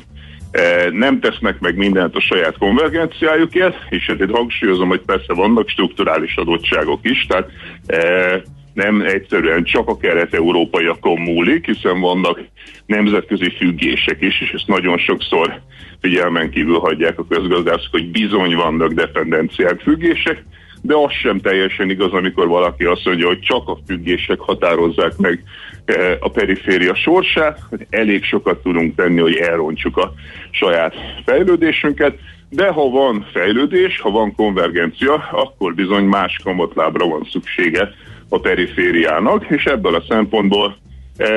eh, 0.51 0.85
nem 0.91 1.19
tesznek 1.19 1.59
meg 1.59 1.75
mindent 1.75 2.15
a 2.15 2.19
saját 2.19 2.57
konvergenciájukért, 2.57 3.77
és 3.89 4.07
ezért 4.07 4.31
hangsúlyozom, 4.31 4.87
hogy 4.87 5.01
persze 5.01 5.33
vannak 5.33 5.69
strukturális 5.69 6.35
adottságok 6.35 6.99
is, 7.01 7.25
tehát 7.25 7.49
eh, 7.85 8.41
nem 8.73 9.01
egyszerűen 9.01 9.63
csak 9.63 9.87
a 9.87 9.97
kelet-európaiakon 9.97 11.19
múlik, 11.19 11.65
hiszen 11.65 11.99
vannak 11.99 12.39
nemzetközi 12.85 13.49
függések 13.57 14.21
is, 14.21 14.41
és 14.41 14.51
ezt 14.51 14.67
nagyon 14.67 14.97
sokszor 14.97 15.61
figyelmen 16.01 16.49
kívül 16.49 16.79
hagyják 16.79 17.19
a 17.19 17.25
közgazdászok, 17.29 17.91
hogy 17.91 18.11
bizony 18.11 18.55
vannak 18.55 18.91
dependenciák, 18.91 19.79
függések, 19.79 20.43
de 20.81 20.95
az 20.95 21.11
sem 21.11 21.39
teljesen 21.39 21.89
igaz, 21.89 22.11
amikor 22.11 22.47
valaki 22.47 22.83
azt 22.83 23.05
mondja, 23.05 23.27
hogy 23.27 23.39
csak 23.39 23.67
a 23.67 23.77
függések 23.87 24.39
határozzák 24.39 25.17
meg 25.17 25.43
eh, 25.85 26.17
a 26.19 26.29
periféria 26.29 26.95
sorsát, 26.95 27.59
hogy 27.69 27.85
elég 27.89 28.23
sokat 28.23 28.61
tudunk 28.61 28.95
tenni, 28.95 29.19
hogy 29.19 29.35
elrontsuk 29.35 29.97
a 29.97 30.13
saját 30.51 30.95
fejlődésünket, 31.25 32.17
de 32.49 32.67
ha 32.67 32.89
van 32.89 33.25
fejlődés, 33.31 33.99
ha 33.99 34.09
van 34.09 34.35
konvergencia, 34.35 35.13
akkor 35.31 35.75
bizony 35.75 36.03
más 36.03 36.39
kamatlábra 36.43 37.07
van 37.07 37.27
szüksége 37.31 37.89
a 38.29 38.39
perifériának, 38.39 39.45
és 39.49 39.63
ebből 39.63 39.95
a 39.95 40.03
szempontból 40.09 40.77
e, 41.17 41.27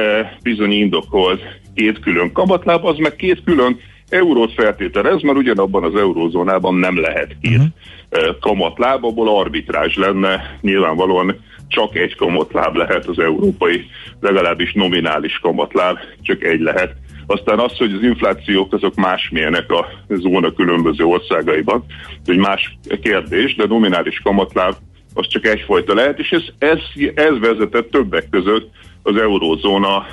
bizony 0.43 0.73
indokolt 0.73 1.43
két 1.75 2.01
külön 2.01 2.33
kamatláb, 2.33 2.85
az 2.85 2.97
meg 2.97 3.17
két 3.17 3.45
külön 3.45 3.81
eurót 4.11 4.53
feltételez, 4.53 5.23
mert 5.23 5.39
ugyanabban 5.39 5.85
az 5.85 5.95
eurózónában 5.95 6.75
nem 6.75 7.01
lehet 7.01 7.37
két 7.43 7.59
uh-huh. 7.59 8.39
kamatláb, 8.41 9.05
abból 9.05 9.39
arbitrázs 9.39 9.97
lenne, 9.97 10.59
nyilvánvalóan 10.61 11.37
csak 11.69 11.97
egy 11.97 12.17
kamatláb 12.17 12.77
lehet 12.77 13.07
az 13.07 13.19
európai, 13.19 13.85
legalábbis 14.21 14.73
nominális 14.73 15.39
kamatláb, 15.39 15.99
csak 16.23 16.45
egy 16.45 16.61
lehet. 16.61 16.95
Aztán 17.27 17.59
az, 17.59 17.77
hogy 17.77 17.93
az 17.93 18.03
inflációk 18.03 18.73
azok 18.73 18.95
másmilyenek 18.95 19.73
a 19.73 19.87
zóna 20.09 20.53
különböző 20.53 21.05
országaiban, 21.05 21.85
hogy 22.25 22.37
más 22.37 22.79
kérdés, 23.03 23.55
de 23.55 23.67
nominális 23.67 24.21
kamatláb 24.21 24.75
az 25.15 25.27
csak 25.29 25.47
egyfajta 25.47 25.95
lehet, 25.95 26.19
és 26.19 26.31
ez, 26.31 26.43
ez, 26.59 26.79
ez 27.15 27.39
vezetett 27.39 27.91
többek 27.91 28.29
között 28.31 28.71
az 29.03 29.17
eurózóna 29.17 30.07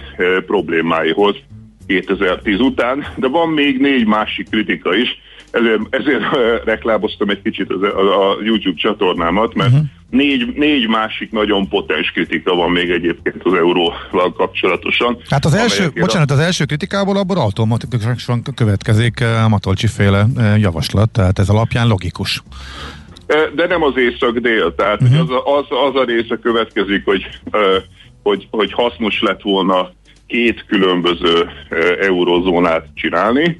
problémáihoz 0.45 1.35
2010 1.87 2.59
után, 2.59 3.05
de 3.15 3.27
van 3.27 3.49
még 3.49 3.79
négy 3.79 4.05
másik 4.05 4.49
kritika 4.49 4.95
is, 4.95 5.21
ezért, 5.51 5.81
ezért 5.89 6.23
reklámoztam 6.65 7.29
egy 7.29 7.41
kicsit 7.41 7.71
az, 7.71 7.81
a, 7.81 8.31
a 8.31 8.37
YouTube 8.43 8.79
csatornámat, 8.79 9.53
mert 9.53 9.71
uh-huh. 9.71 9.85
négy, 10.09 10.53
négy 10.55 10.87
másik 10.87 11.31
nagyon 11.31 11.67
potens 11.67 12.11
kritika 12.11 12.55
van 12.55 12.71
még 12.71 12.89
egyébként 12.89 13.43
az 13.43 13.53
euróval 13.53 14.33
kapcsolatosan. 14.37 15.17
Hát 15.29 15.45
az 15.45 15.53
első, 15.53 15.89
bocsánat, 15.95 16.31
az 16.31 16.39
első 16.39 16.65
kritikából 16.65 17.17
abból 17.17 17.37
automatikusan 17.37 18.41
következik 18.55 19.23
Matolcsi 19.49 19.87
féle 19.87 20.25
javaslat, 20.57 21.09
tehát 21.09 21.39
ez 21.39 21.49
alapján 21.49 21.87
logikus 21.87 22.43
de 23.55 23.67
nem 23.67 23.83
az 23.83 23.97
észak-dél. 23.97 24.75
Tehát 24.75 25.01
uh-huh. 25.01 25.19
az, 25.19 25.29
az, 25.29 25.77
az 25.87 26.01
a 26.01 26.03
része 26.03 26.37
következik, 26.41 27.05
hogy, 27.05 27.27
hogy, 28.23 28.47
hogy 28.51 28.73
hasznos 28.73 29.21
lett 29.21 29.41
volna 29.41 29.91
két 30.27 30.65
különböző 30.67 31.49
eurozónát 31.99 32.87
csinálni, 32.93 33.59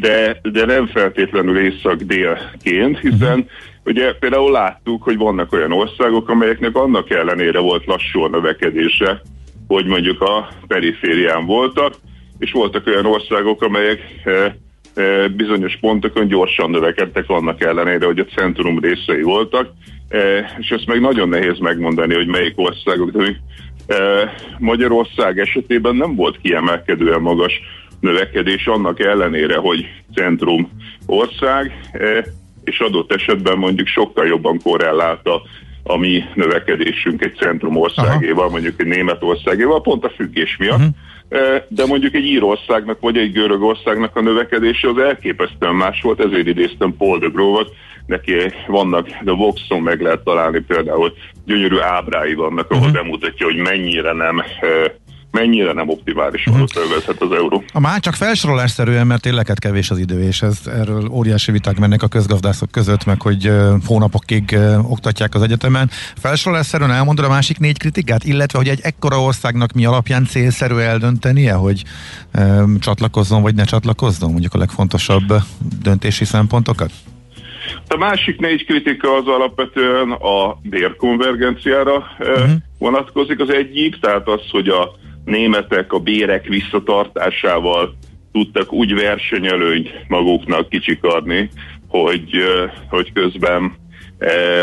de, 0.00 0.40
de 0.42 0.64
nem 0.64 0.86
feltétlenül 0.86 1.58
észak-délként, 1.58 2.98
hiszen 2.98 3.38
uh-huh. 3.38 3.46
ugye 3.84 4.14
például 4.14 4.50
láttuk, 4.50 5.02
hogy 5.02 5.16
vannak 5.16 5.52
olyan 5.52 5.72
országok, 5.72 6.28
amelyeknek 6.28 6.76
annak 6.76 7.10
ellenére 7.10 7.58
volt 7.58 7.86
lassú 7.86 8.20
a 8.20 8.28
növekedése, 8.28 9.22
hogy 9.66 9.86
mondjuk 9.86 10.20
a 10.20 10.48
periférián 10.66 11.46
voltak, 11.46 11.94
és 12.38 12.52
voltak 12.52 12.86
olyan 12.86 13.06
országok, 13.06 13.62
amelyek 13.62 14.00
E, 14.94 15.28
bizonyos 15.28 15.76
pontokon 15.80 16.26
gyorsan 16.28 16.70
növekedtek 16.70 17.24
annak 17.28 17.62
ellenére, 17.62 18.06
hogy 18.06 18.18
a 18.18 18.24
centrum 18.24 18.78
részei 18.78 19.22
voltak, 19.22 19.70
e, 20.08 20.18
és 20.58 20.70
ezt 20.70 20.86
meg 20.86 21.00
nagyon 21.00 21.28
nehéz 21.28 21.58
megmondani, 21.58 22.14
hogy 22.14 22.26
melyik 22.26 22.58
országok, 22.58 23.10
de 23.10 23.24
e, 23.24 23.36
Magyarország 24.58 25.38
esetében 25.38 25.96
nem 25.96 26.14
volt 26.14 26.40
kiemelkedően 26.42 27.20
magas 27.20 27.60
növekedés 28.00 28.66
annak 28.66 29.00
ellenére, 29.00 29.56
hogy 29.56 29.86
centrum 30.14 30.70
ország, 31.06 31.90
és 32.64 32.80
adott 32.80 33.12
esetben 33.12 33.58
mondjuk 33.58 33.86
sokkal 33.86 34.26
jobban 34.26 34.60
korrelálta 34.62 35.42
a 35.82 35.96
mi 35.96 36.22
növekedésünk 36.34 37.24
egy 37.24 37.34
centrum 37.36 37.76
országéval, 37.76 38.42
Aha. 38.42 38.50
mondjuk 38.50 38.80
egy 38.80 38.86
Németországéval, 38.86 39.80
pont 39.80 40.04
a 40.04 40.10
függés 40.16 40.56
miatt. 40.56 40.78
Uh-huh 40.78 40.94
de 41.68 41.86
mondjuk 41.86 42.14
egy 42.14 42.24
Írországnak 42.24 43.00
vagy 43.00 43.16
egy 43.16 43.32
Görögországnak 43.32 44.16
a 44.16 44.20
növekedése 44.20 44.88
az 44.88 44.98
elképesztően 44.98 45.74
más 45.74 46.00
volt, 46.02 46.24
ezért 46.24 46.46
idéztem 46.46 46.96
Paul 46.96 47.18
de 47.18 47.26
Grovot, 47.26 47.74
neki 48.10 48.32
vannak, 48.66 49.08
de 49.22 49.32
Voxon 49.32 49.80
meg 49.80 50.00
lehet 50.00 50.20
találni 50.20 50.60
például 50.60 51.12
gyönyörű 51.44 51.78
ábrái 51.78 52.34
vannak, 52.34 52.70
ahol 52.70 52.88
uh-huh. 52.88 53.02
bemutatja, 53.02 53.46
hogy 53.46 53.56
mennyire 53.56 54.12
nem 54.12 54.42
mennyire 55.30 55.72
nem 55.72 55.88
optimális 55.88 56.46
uh-huh. 56.46 56.68
volt 56.74 57.20
az 57.20 57.32
euró. 57.32 57.64
A 57.72 57.80
már 57.80 58.00
csak 58.00 58.14
felsorolásszerűen, 58.14 59.06
mert 59.06 59.22
tényleg 59.22 59.50
kevés 59.58 59.90
az 59.90 59.98
idő, 59.98 60.22
és 60.22 60.42
ez, 60.42 60.58
erről 60.66 61.08
óriási 61.08 61.52
viták 61.52 61.78
mennek 61.78 62.02
a 62.02 62.08
közgazdászok 62.08 62.70
között, 62.70 63.04
meg 63.04 63.22
hogy 63.22 63.48
uh, 63.48 63.72
hónapokig 63.86 64.50
uh, 64.52 64.90
oktatják 64.90 65.34
az 65.34 65.42
egyetemen. 65.42 65.90
Felsorolásszerűen 66.16 66.90
elmondod 66.90 67.24
a 67.24 67.28
másik 67.28 67.58
négy 67.58 67.78
kritikát, 67.78 68.24
illetve 68.24 68.58
hogy 68.58 68.68
egy 68.68 68.80
ekkora 68.82 69.22
országnak 69.22 69.72
mi 69.72 69.84
alapján 69.84 70.24
célszerű 70.24 70.76
eldöntenie, 70.76 71.52
hogy 71.52 71.82
um, 72.38 72.78
csatlakozzon 72.78 73.42
vagy 73.42 73.54
ne 73.54 73.64
csatlakozzon, 73.64 74.30
mondjuk 74.30 74.54
a 74.54 74.58
legfontosabb 74.58 75.34
döntési 75.82 76.24
szempontokat? 76.24 76.90
A 77.88 77.96
másik 77.96 78.40
négy 78.40 78.64
kritika 78.64 79.14
az 79.14 79.26
alapvetően 79.26 80.10
a 80.10 80.58
bérkonvergenciára 80.62 82.06
uh-huh. 82.18 82.50
vonatkozik 82.78 83.40
az 83.40 83.52
egyik, 83.52 83.98
tehát 84.00 84.28
az, 84.28 84.40
hogy 84.50 84.68
a 84.68 84.90
németek 85.24 85.92
a 85.92 85.98
bérek 85.98 86.46
visszatartásával 86.46 87.96
tudtak 88.32 88.72
úgy 88.72 88.94
versenyelőnyt 88.94 89.90
maguknak 90.08 90.68
kicsikarni, 90.68 91.50
hogy, 91.88 92.30
hogy 92.88 93.12
közben 93.12 93.72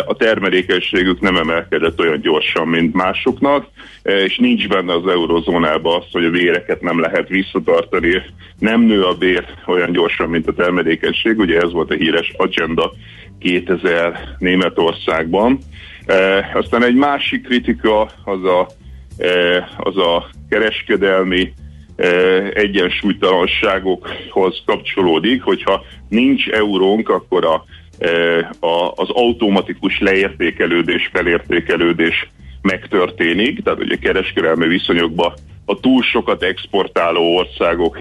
a 0.05 0.15
termelékenységük 0.15 1.19
nem 1.19 1.35
emelkedett 1.35 1.99
olyan 1.99 2.21
gyorsan, 2.21 2.67
mint 2.67 2.93
másoknak, 2.93 3.67
és 4.03 4.37
nincs 4.37 4.67
benne 4.67 4.93
az 4.93 5.07
eurozónában 5.07 5.99
az, 5.99 6.05
hogy 6.11 6.25
a 6.25 6.29
véreket 6.29 6.81
nem 6.81 6.99
lehet 6.99 7.27
visszatartani, 7.27 8.21
nem 8.59 8.81
nő 8.81 9.03
a 9.03 9.13
bér 9.13 9.45
olyan 9.65 9.91
gyorsan, 9.91 10.29
mint 10.29 10.47
a 10.47 10.53
termelékenység, 10.53 11.39
ugye 11.39 11.61
ez 11.61 11.71
volt 11.71 11.91
a 11.91 11.95
híres 11.95 12.33
Agenda 12.37 12.93
2000 13.39 14.35
Németországban. 14.37 15.57
Aztán 16.53 16.83
egy 16.83 16.95
másik 16.95 17.43
kritika 17.43 18.09
az 18.23 18.43
a, 18.43 18.67
az 19.77 19.97
a 19.97 20.29
kereskedelmi 20.49 21.53
egyensúlytalanságokhoz 22.53 24.61
kapcsolódik, 24.65 25.41
hogyha 25.41 25.83
nincs 26.09 26.47
eurónk, 26.47 27.09
akkor 27.09 27.45
a, 27.45 27.65
az 28.95 29.09
automatikus 29.09 29.99
leértékelődés, 29.99 31.09
felértékelődés 31.13 32.29
megtörténik, 32.61 33.63
tehát 33.63 33.79
ugye 33.79 33.95
kereskedelmi 33.95 34.67
viszonyokban 34.67 35.33
a 35.65 35.79
túl 35.79 36.01
sokat 36.01 36.43
exportáló 36.43 37.35
országok 37.35 37.99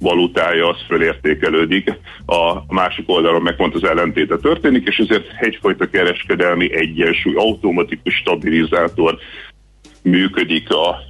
valutája 0.00 0.68
az 0.68 0.76
fölértékelődik, 0.86 1.98
a 2.26 2.74
másik 2.74 3.08
oldalon 3.08 3.42
meg 3.42 3.56
pont 3.56 3.74
az 3.74 3.84
ellentéte 3.84 4.36
történik, 4.36 4.86
és 4.86 4.98
ezért 4.98 5.26
egyfajta 5.40 5.90
kereskedelmi 5.90 6.74
egyensúly, 6.74 7.34
automatikus 7.34 8.14
stabilizátor 8.14 9.18
működik 10.02 10.70
a 10.70 11.08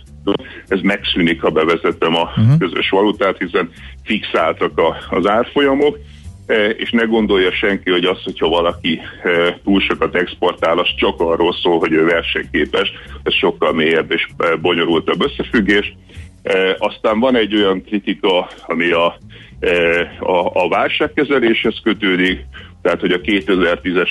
ez 0.69 0.81
megszűnik, 0.81 1.41
ha 1.41 1.51
bevezettem 1.51 2.17
a 2.17 2.23
uh-huh. 2.23 2.59
közös 2.59 2.91
valutát, 2.91 3.39
hiszen 3.39 3.71
fixáltak 4.05 4.79
a, 4.79 4.97
az 5.11 5.27
árfolyamok, 5.27 5.99
és 6.77 6.91
ne 6.91 7.05
gondolja 7.05 7.53
senki, 7.53 7.91
hogy 7.91 8.05
az, 8.05 8.23
hogyha 8.23 8.49
valaki 8.49 9.01
e, 9.23 9.59
túl 9.65 9.81
sokat 9.81 10.15
exportál, 10.15 10.79
az 10.79 10.89
csak 10.97 11.21
arról 11.21 11.55
szól, 11.63 11.79
hogy 11.79 11.93
ő 11.93 12.05
versenyképes. 12.05 12.93
Ez 13.23 13.35
sokkal 13.35 13.73
mélyebb 13.73 14.13
és 14.13 14.27
e, 14.39 14.57
bonyolultabb 14.57 15.25
összefüggés. 15.25 15.95
Aztán 16.79 17.21
van 17.21 17.37
egy 17.37 17.55
olyan 17.55 17.83
kritika, 17.85 18.49
ami 18.67 18.91
a, 18.91 19.07
a, 20.19 20.65
a 20.65 20.69
válságkezeléshez 20.69 21.81
kötődik, 21.83 22.41
tehát 22.83 23.01
hogy 23.01 23.13
a 23.13 23.21
2010-es 23.21 24.09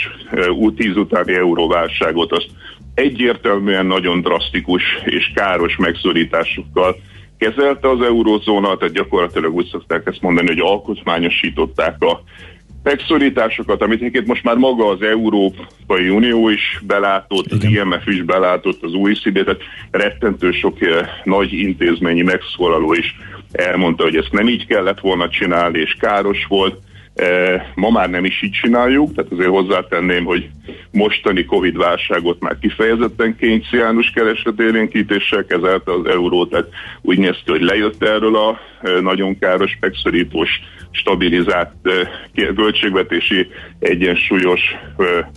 10 0.76 0.96
utáni 0.96 1.34
euróválságot 1.34 2.32
azt 2.32 2.50
egyértelműen 2.94 3.86
nagyon 3.86 4.22
drasztikus 4.22 4.84
és 5.04 5.32
káros 5.36 5.76
megszorításokkal 5.76 6.96
kezelte 7.40 7.90
az 7.90 8.02
eurózóna, 8.02 8.78
tehát 8.78 8.94
gyakorlatilag 8.94 9.56
úgy 9.56 9.68
szokták 9.72 10.08
ezt 10.08 10.22
mondani, 10.22 10.48
hogy 10.48 10.60
alkotmányosították 10.60 12.04
a 12.04 12.22
megszorításokat, 12.84 13.82
amit 13.82 14.00
egyébként 14.00 14.28
most 14.28 14.44
már 14.44 14.56
maga 14.56 14.88
az 14.88 15.02
Európai 15.02 16.10
Unió 16.10 16.50
is 16.50 16.80
belátott, 16.88 17.52
az 17.52 17.64
IMF 17.64 18.06
is 18.06 18.22
belátott, 18.22 18.84
az 18.84 18.94
OECD, 18.94 19.44
tehát 19.44 19.62
rettentő 19.92 20.52
sok 20.52 20.82
eh, 20.82 21.10
nagy 21.24 21.54
intézményi 21.54 22.22
megszólaló 22.22 22.94
is 22.94 23.16
elmondta, 23.52 24.04
hogy 24.04 24.16
ezt 24.16 24.32
nem 24.32 24.48
így 24.48 24.66
kellett 24.66 25.00
volna 25.00 25.30
csinálni, 25.30 25.80
és 25.80 25.96
káros 26.00 26.46
volt. 26.46 26.80
Ma 27.76 27.90
már 27.90 28.10
nem 28.10 28.26
is 28.26 28.42
így 28.42 28.52
csináljuk, 28.52 29.14
tehát 29.16 29.32
azért 29.32 29.50
hozzátenném, 29.50 30.24
hogy 30.24 30.50
mostani 30.92 31.46
Covid 31.46 31.78
válságot 31.78 32.40
már 32.40 32.58
kifejezetten 32.62 33.36
kényciánus 33.36 34.10
keresletélénkítéssel 34.10 35.46
kezelte 35.46 35.92
az 35.92 36.06
euró, 36.06 36.46
tehát 36.46 36.68
úgy 37.02 37.18
néz 37.18 37.36
ki, 37.46 37.52
hogy 37.52 37.62
lejött 37.62 38.04
erről 38.04 38.36
a 38.36 38.60
nagyon 39.02 39.40
káros, 39.40 39.78
megszorítós, 39.80 40.50
stabilizált 40.92 41.72
költségvetési 42.56 43.48
egyensúlyos 43.80 44.62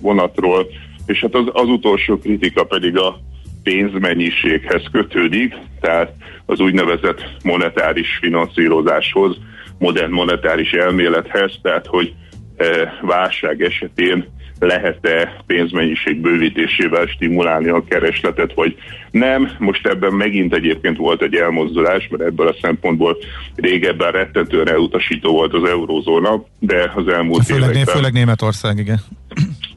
vonatról, 0.02 0.66
és 1.06 1.20
hát 1.20 1.34
az, 1.34 1.44
az 1.52 1.68
utolsó 1.68 2.18
kritika 2.18 2.64
pedig 2.64 2.98
a 2.98 3.18
pénzmennyiséghez 3.62 4.82
kötődik, 4.92 5.54
tehát 5.80 6.12
az 6.46 6.60
úgynevezett 6.60 7.24
monetáris 7.42 8.18
finanszírozáshoz, 8.20 9.36
modern 9.82 10.12
monetáris 10.12 10.72
elmélethez, 10.72 11.52
tehát 11.62 11.86
hogy 11.86 12.14
e, 12.56 12.98
válság 13.02 13.62
esetén 13.62 14.26
lehet-e 14.58 15.42
pénzmennyiség 15.46 16.20
bővítésével 16.20 17.06
stimulálni 17.06 17.68
a 17.68 17.84
keresletet, 17.88 18.54
vagy 18.54 18.76
nem. 19.10 19.50
Most 19.58 19.86
ebben 19.86 20.12
megint 20.12 20.54
egyébként 20.54 20.96
volt 20.96 21.22
egy 21.22 21.34
elmozdulás, 21.34 22.08
mert 22.10 22.22
ebből 22.22 22.48
a 22.48 22.54
szempontból 22.60 23.16
régebben 23.54 24.12
rettentően 24.12 24.68
elutasító 24.68 25.32
volt 25.32 25.54
az 25.54 25.68
eurózóna, 25.68 26.44
de 26.58 26.92
az 26.94 27.08
elmúlt 27.08 27.44
főleg, 27.44 27.70
években... 27.70 27.94
Főleg 27.94 28.12
Németország, 28.12 28.78
igen. 28.78 29.00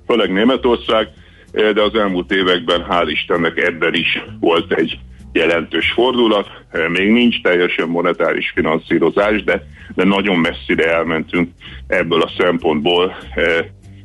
Főleg 0.08 0.32
Németország, 0.32 1.08
de 1.52 1.82
az 1.82 1.96
elmúlt 1.96 2.32
években 2.32 2.86
hál' 2.90 3.08
Istennek 3.08 3.58
ebben 3.58 3.94
is 3.94 4.24
volt 4.40 4.74
egy 4.74 5.00
jelentős 5.36 5.92
fordulat. 5.92 6.48
Még 6.90 7.12
nincs 7.12 7.42
teljesen 7.42 7.88
monetáris 7.88 8.52
finanszírozás, 8.56 9.44
de, 9.44 9.68
de 9.96 10.04
nagyon 10.04 10.38
messzire 10.38 10.94
elmentünk 10.94 11.50
ebből 11.88 12.22
a 12.22 12.32
szempontból. 12.38 13.16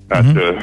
Hát, 0.08 0.24
uh-huh. 0.24 0.56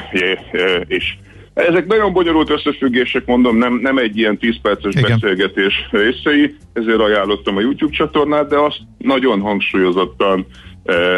és 0.86 1.14
ezek 1.54 1.86
nagyon 1.86 2.12
bonyolult 2.12 2.50
összefüggések, 2.50 3.26
mondom, 3.26 3.56
nem, 3.56 3.78
nem 3.82 3.98
egy 3.98 4.18
ilyen 4.18 4.38
10 4.38 4.60
perces 4.62 4.94
Igen. 4.94 5.10
beszélgetés 5.10 5.74
részei, 5.90 6.54
ezért 6.72 7.00
ajánlottam 7.00 7.56
a 7.56 7.60
YouTube 7.60 7.96
csatornát, 7.96 8.48
de 8.48 8.56
azt 8.56 8.80
nagyon 8.98 9.40
hangsúlyozottan 9.40 10.46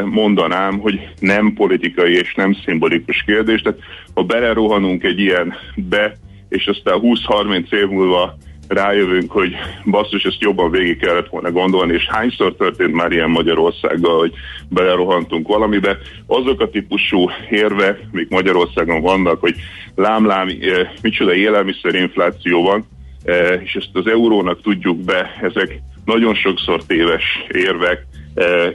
mondanám, 0.04 0.78
hogy 0.78 1.08
nem 1.18 1.52
politikai 1.54 2.12
és 2.12 2.34
nem 2.34 2.56
szimbolikus 2.64 3.22
kérdés, 3.26 3.62
tehát 3.62 3.78
ha 4.14 4.22
belerohanunk 4.22 5.04
egy 5.04 5.18
ilyen 5.18 5.54
be, 5.76 6.12
és 6.48 6.66
aztán 6.66 7.00
20-30 7.02 7.72
év 7.72 7.88
múlva 7.88 8.36
rájövünk, 8.70 9.30
hogy 9.30 9.56
basszus, 9.85 10.24
ezt 10.24 10.40
jobban 10.40 10.70
végig 10.70 10.98
kellett 10.98 11.28
volna 11.28 11.50
gondolni, 11.50 11.92
és 11.92 12.06
hányszor 12.09 12.54
történt 12.56 12.92
már 12.92 13.12
ilyen 13.12 13.30
Magyarországgal, 13.30 14.18
hogy 14.18 14.33
belerohantunk 14.68 15.48
valamibe. 15.48 15.98
Azok 16.26 16.61
a 16.61 16.70
típusú 16.70 17.30
érve, 17.50 17.98
még 18.12 18.26
Magyarországon 18.30 19.00
vannak, 19.00 19.40
hogy 19.40 19.54
lámlám, 19.94 20.48
eh, 20.48 20.88
micsoda 21.02 21.35
élelmiszerinfláció 21.35 22.62
van, 22.62 22.87
eh, 23.24 23.61
és 23.64 23.74
ezt 23.74 23.90
az 23.92 24.06
eurónak 24.06 24.62
tudjuk 24.62 24.98
be, 25.04 25.38
ezek 25.42 25.80
nagyon 26.04 26.35
sokszor 26.35 26.85
téves 26.87 27.24
érvek 27.52 28.06
eh, 28.35 28.70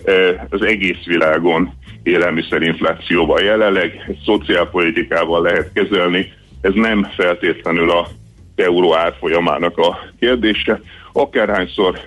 az 0.49 0.61
egész 0.61 1.03
világon 1.05 1.73
élelmiszerinflációval. 2.03 3.41
Jelenleg 3.41 4.15
szociálpolitikával 4.25 5.41
lehet 5.41 5.71
kezelni, 5.73 6.33
ez 6.61 6.73
nem 6.73 7.07
feltétlenül 7.15 7.91
a 7.91 8.07
euró 8.55 8.95
árfolyamának 8.95 9.77
a 9.77 9.99
kérdése. 10.19 10.81
Akárhányszor 11.13 11.99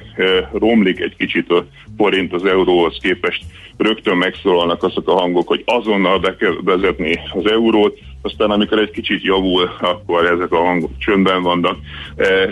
romlik 0.52 1.00
egy 1.00 1.16
kicsit 1.16 1.50
a 1.50 1.66
forint 1.96 2.32
az 2.32 2.44
euróhoz 2.44 2.98
képest, 3.02 3.42
rögtön 3.76 4.16
megszólalnak 4.16 4.82
azok 4.82 5.08
a 5.08 5.20
hangok, 5.20 5.48
hogy 5.48 5.62
azonnal 5.66 6.18
be 6.18 6.36
kell 6.36 6.54
vezetni 6.64 7.20
az 7.32 7.50
eurót, 7.50 7.98
aztán 8.22 8.50
amikor 8.50 8.78
egy 8.78 8.90
kicsit 8.90 9.22
javul, 9.22 9.70
akkor 9.80 10.26
ezek 10.26 10.52
a 10.52 10.64
hangok 10.64 10.98
csöndben 10.98 11.42
vannak. 11.42 11.76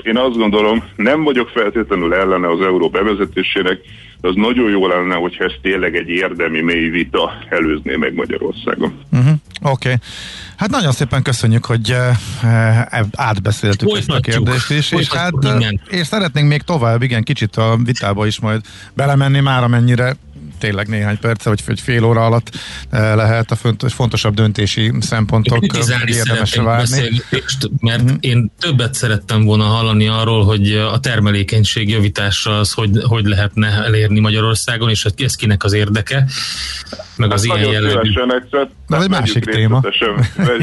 Én 0.02 0.16
azt 0.16 0.36
gondolom, 0.36 0.84
nem 0.96 1.22
vagyok 1.22 1.48
feltétlenül 1.48 2.14
ellene 2.14 2.48
az 2.48 2.60
euró 2.60 2.88
bevezetésének, 2.88 3.80
az 4.20 4.34
nagyon 4.34 4.70
jó 4.70 4.86
lenne, 4.86 5.14
hogyha 5.14 5.44
ez 5.44 5.52
tényleg 5.62 5.96
egy 5.96 6.08
érdemi 6.08 6.60
mély 6.60 6.88
vita 6.88 7.32
előzné 7.48 7.96
meg 7.96 8.14
Magyarországon. 8.14 8.98
Uh-huh. 9.12 9.35
Oké. 9.62 9.88
Okay. 9.88 10.00
Hát 10.56 10.70
nagyon 10.70 10.92
szépen 10.92 11.22
köszönjük, 11.22 11.64
hogy 11.64 11.90
uh, 11.92 13.00
átbeszéltük 13.16 13.88
Folytatjuk. 13.88 14.26
ezt 14.26 14.36
a 14.36 14.38
kérdést 14.38 14.70
is, 14.70 14.92
és, 14.92 15.12
hát, 15.12 15.32
és 15.88 16.06
szeretnénk 16.06 16.48
még 16.48 16.62
tovább, 16.62 17.02
igen, 17.02 17.22
kicsit 17.22 17.56
a 17.56 17.76
vitába 17.84 18.26
is 18.26 18.40
majd 18.40 18.60
belemenni 18.94 19.40
már, 19.40 19.62
amennyire 19.62 20.16
tényleg 20.58 20.88
néhány 20.88 21.18
perce, 21.18 21.48
vagy 21.48 21.80
fél 21.80 22.04
óra 22.04 22.26
alatt 22.26 22.50
eh, 22.90 23.14
lehet 23.14 23.50
a 23.50 23.56
fontos, 23.56 23.92
fontosabb 23.92 24.34
döntési 24.34 24.92
szempontok 25.00 25.64
érdemes 26.06 26.54
várni. 26.54 27.22
Mert 27.80 28.02
uh-huh. 28.02 28.16
én 28.20 28.52
többet 28.60 28.94
szerettem 28.94 29.44
volna 29.44 29.64
hallani 29.64 30.08
arról, 30.08 30.44
hogy 30.44 30.72
a 30.72 31.00
termelékenység 31.00 31.88
javítása 31.88 32.58
az 32.58 32.72
hogy, 32.72 32.90
hogy 33.02 33.24
lehetne 33.24 33.68
elérni 33.68 34.20
Magyarországon, 34.20 34.88
és 34.88 35.02
hogy 35.02 35.12
ez 35.16 35.34
kinek 35.34 35.64
az 35.64 35.72
érdeke, 35.72 36.26
meg 37.16 37.32
az 37.32 37.48
hát 37.48 37.58
ilyen 37.58 37.70
jellegű. 37.72 38.10
Ez 38.88 39.02
egy 39.02 39.10
másik 39.10 39.44
téma. 39.44 39.80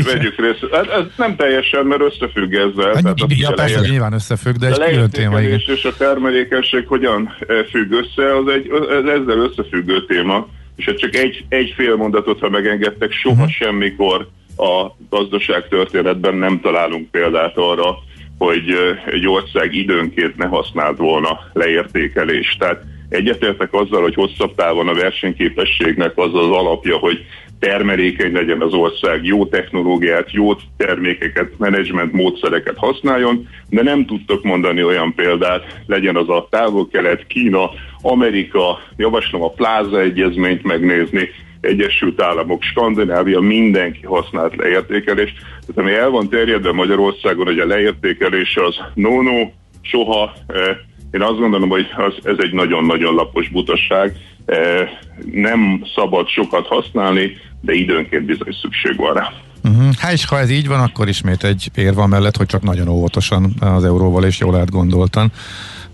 Vegyük 0.03 0.36
részt. 0.38 0.67
Hát 0.71 0.88
ez 0.88 1.03
nem 1.17 1.36
teljesen, 1.36 1.86
mert 1.86 2.01
összefügg 2.01 2.53
ezzel. 2.53 2.93
Hát, 3.03 3.25
ja, 3.27 3.51
persze, 3.51 3.79
nyilván 3.79 4.13
összefügg, 4.13 4.56
de 4.56 4.67
egy 4.67 4.91
külön 4.91 5.10
téma. 5.10 5.41
Igen. 5.41 5.62
és 5.65 5.84
a 5.84 5.95
termelékenység 5.97 6.88
hogyan 6.88 7.36
eh, 7.47 7.58
függ 7.69 7.91
össze, 7.91 8.38
az 8.38 8.47
egy, 8.53 8.69
ez 8.89 9.19
ezzel 9.19 9.38
összefügg 9.38 9.82
függő 9.83 10.05
téma, 10.05 10.47
és 10.75 10.85
hát 10.85 10.97
csak 10.97 11.15
egy, 11.15 11.45
egy 11.49 11.73
fél 11.75 11.95
mondatot, 11.95 12.39
ha 12.39 12.49
megengedtek, 12.49 13.11
soha 13.11 13.33
uh-huh. 13.33 13.49
semmikor 13.49 14.29
a 14.57 14.87
gazdaság 15.09 15.67
történetben 15.67 16.35
nem 16.35 16.59
találunk 16.59 17.11
példát 17.11 17.57
arra, 17.57 17.97
hogy 18.37 18.75
egy 19.05 19.27
ország 19.27 19.75
időnként 19.75 20.37
ne 20.37 20.45
használt 20.45 20.97
volna 20.97 21.39
leértékelést. 21.53 22.59
Tehát 22.59 22.83
egyetértek 23.13 23.73
azzal, 23.73 24.02
hogy 24.02 24.13
hosszabb 24.13 24.56
távon 24.56 24.88
a 24.88 24.93
versenyképességnek 24.93 26.12
az 26.15 26.34
az 26.34 26.49
alapja, 26.49 26.97
hogy 26.97 27.26
termelékeny 27.60 28.34
legyen 28.34 28.62
az 28.62 28.73
ország, 28.73 29.26
jó 29.26 29.45
technológiát, 29.45 30.32
jó 30.32 30.56
termékeket, 30.78 31.58
menedzsment 31.58 32.13
módszereket 32.13 32.78
használjon, 32.78 33.47
de 33.69 33.84
nem 33.84 34.06
tudtok 34.06 34.43
mondani 34.43 34.84
olyan 34.84 35.13
példát, 35.15 35.82
legyen 35.86 36.15
az 36.15 36.30
a 36.30 36.47
távol-kelet, 36.49 37.28
Kína, 37.28 37.69
Amerika, 38.02 38.80
javaslom 38.97 39.43
a 39.43 39.49
pláza 39.49 39.99
egyezményt 39.99 40.63
megnézni, 40.63 41.30
Egyesült 41.62 42.21
Államok, 42.21 42.63
Skandinávia, 42.63 43.39
mindenki 43.39 44.06
használt 44.06 44.56
leértékelést. 44.56 45.34
Tehát 45.38 45.78
ami 45.78 45.93
el 45.93 46.10
van 46.10 46.30
terjedve 46.30 46.71
Magyarországon, 46.71 47.45
hogy 47.45 47.60
a 47.60 47.65
leértékelés 47.65 48.58
az 48.58 48.76
no-no, 48.93 49.49
soha, 49.82 50.34
eh, 50.47 50.78
én 51.13 51.21
azt 51.21 51.39
gondolom, 51.39 51.69
hogy 51.69 51.88
az, 51.95 52.13
ez 52.23 52.36
egy 52.38 52.54
nagyon-nagyon 52.54 53.13
lapos 53.13 53.49
butasság. 53.49 54.15
Eh, 54.45 54.89
nem 55.32 55.84
szabad 55.95 56.28
sokat 56.28 56.67
használni, 56.67 57.38
de 57.62 57.73
időnként 57.73 58.26
bizony 58.26 58.56
szükség 58.62 58.97
van 58.97 59.13
rá. 59.13 59.34
Uh-huh. 59.63 59.93
Hát 59.97 60.12
és 60.12 60.26
ha 60.26 60.39
ez 60.39 60.49
így 60.49 60.67
van, 60.67 60.80
akkor 60.80 61.08
ismét 61.08 61.43
egy 61.43 61.69
ér 61.76 61.93
van 61.93 62.10
mellett, 62.10 62.38
hogy 62.38 62.45
csak 62.45 62.62
nagyon 62.62 62.88
óvatosan 62.88 63.54
az 63.60 63.86
euróval 63.86 64.23
és 64.23 64.39
jól 64.39 64.56
átgondoltan 64.56 65.32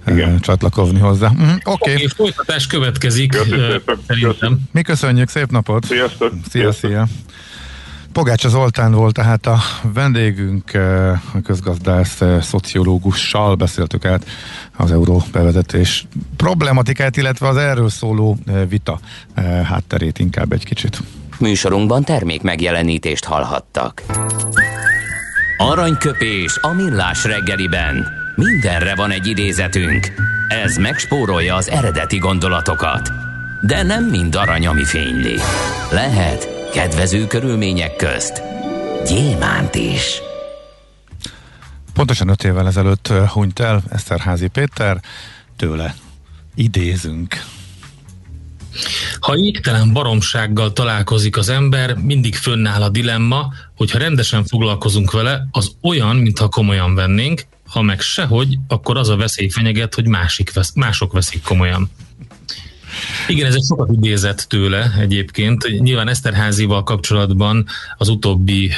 igen. 0.08 0.40
csatlakozni 0.40 1.00
hozzá. 1.00 1.30
Uh-huh. 1.30 1.50
Oké. 1.50 1.60
Okay. 1.64 1.94
Okay, 1.94 2.08
folytatás 2.08 2.68
következik. 2.68 3.36
Köszönöm. 4.08 4.60
Mi 4.72 4.82
köszönjük, 4.82 5.30
szép 5.30 5.52
napot! 5.52 5.86
Sziasztok! 5.86 6.34
Szia, 6.50 6.72
szia! 6.72 7.08
Pogács 8.20 8.48
Zoltán 8.48 8.92
volt 8.92 9.14
tehát 9.14 9.46
a 9.46 9.60
vendégünk, 9.94 10.72
a 11.34 11.42
közgazdász 11.44 12.22
szociológussal 12.42 13.56
beszéltük 13.56 14.06
át 14.06 14.26
az 14.78 14.92
euró 14.92 15.24
bevezetés 15.32 16.08
problematikát, 16.38 17.18
illetve 17.18 17.48
az 17.48 17.58
erről 17.58 17.90
szóló 17.90 18.38
vita 18.70 19.00
hátterét 19.64 20.20
inkább 20.20 20.52
egy 20.52 20.66
kicsit. 20.66 21.02
Műsorunkban 21.38 22.04
termék 22.04 22.42
megjelenítést 22.42 23.26
hallhattak. 23.26 24.04
Aranyköpés 25.58 26.58
a 26.62 26.74
millás 26.74 27.24
reggeliben. 27.24 28.08
Mindenre 28.36 28.96
van 28.96 29.12
egy 29.12 29.28
idézetünk. 29.28 30.14
Ez 30.64 30.78
megspórolja 30.78 31.56
az 31.56 31.70
eredeti 31.70 32.18
gondolatokat. 32.18 33.12
De 33.62 33.84
nem 33.84 34.06
mind 34.06 34.36
arany, 34.36 34.68
ami 34.68 34.84
fényli. 34.84 35.36
Lehet 35.92 36.59
kedvező 36.74 37.28
körülmények 37.28 37.96
közt 37.96 38.42
gyémánt 39.08 39.76
is. 39.76 40.22
Pontosan 41.94 42.28
öt 42.28 42.44
évvel 42.44 42.68
ezelőtt 42.68 43.08
hunyt 43.08 43.60
el 43.60 43.84
Eszterházi 43.90 44.48
Péter, 44.48 45.02
tőle 45.58 45.96
idézünk. 46.56 47.44
Ha 49.20 49.36
égtelen 49.36 49.94
baromsággal 49.94 50.74
találkozik 50.74 51.38
az 51.38 51.50
ember, 51.50 51.96
mindig 51.96 52.36
fönnáll 52.36 52.82
a 52.82 52.90
dilemma, 52.90 53.54
hogy 53.76 53.92
ha 53.92 53.98
rendesen 53.98 54.46
foglalkozunk 54.46 55.12
vele, 55.12 55.48
az 55.52 55.72
olyan, 55.82 56.16
mintha 56.16 56.48
komolyan 56.48 56.96
vennénk, 56.96 57.46
ha 57.68 57.82
meg 57.82 58.02
sehogy, 58.02 58.58
akkor 58.68 58.98
az 58.98 59.10
a 59.10 59.16
veszély 59.16 59.50
fenyeget, 59.50 59.96
hogy 59.96 60.08
másik 60.08 60.54
vesz, 60.54 60.74
mások 60.76 61.14
veszik 61.14 61.44
komolyan. 61.44 61.90
Igen, 63.28 63.46
ez 63.46 63.56
egy 63.56 63.64
sokat 63.64 63.90
idézett 63.92 64.38
tőle 64.38 64.92
egyébként. 65.00 65.80
Nyilván 65.80 66.08
Eszterházival 66.08 66.84
kapcsolatban 66.84 67.66
az 67.98 68.10
utóbbi 68.10 68.72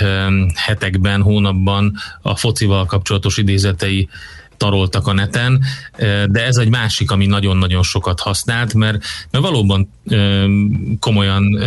hetekben, 0.55 1.21
hónapban 1.21 1.93
a 2.21 2.35
focival 2.35 2.85
kapcsolatos 2.85 3.37
idézetei 3.37 4.09
taroltak 4.61 5.07
a 5.07 5.13
neten, 5.13 5.63
de 6.25 6.45
ez 6.45 6.55
egy 6.55 6.69
másik, 6.69 7.11
ami 7.11 7.25
nagyon-nagyon 7.25 7.83
sokat 7.83 8.19
használt, 8.19 8.73
mert, 8.73 9.03
mert 9.31 9.43
valóban 9.43 9.91
komolyan 10.99 11.59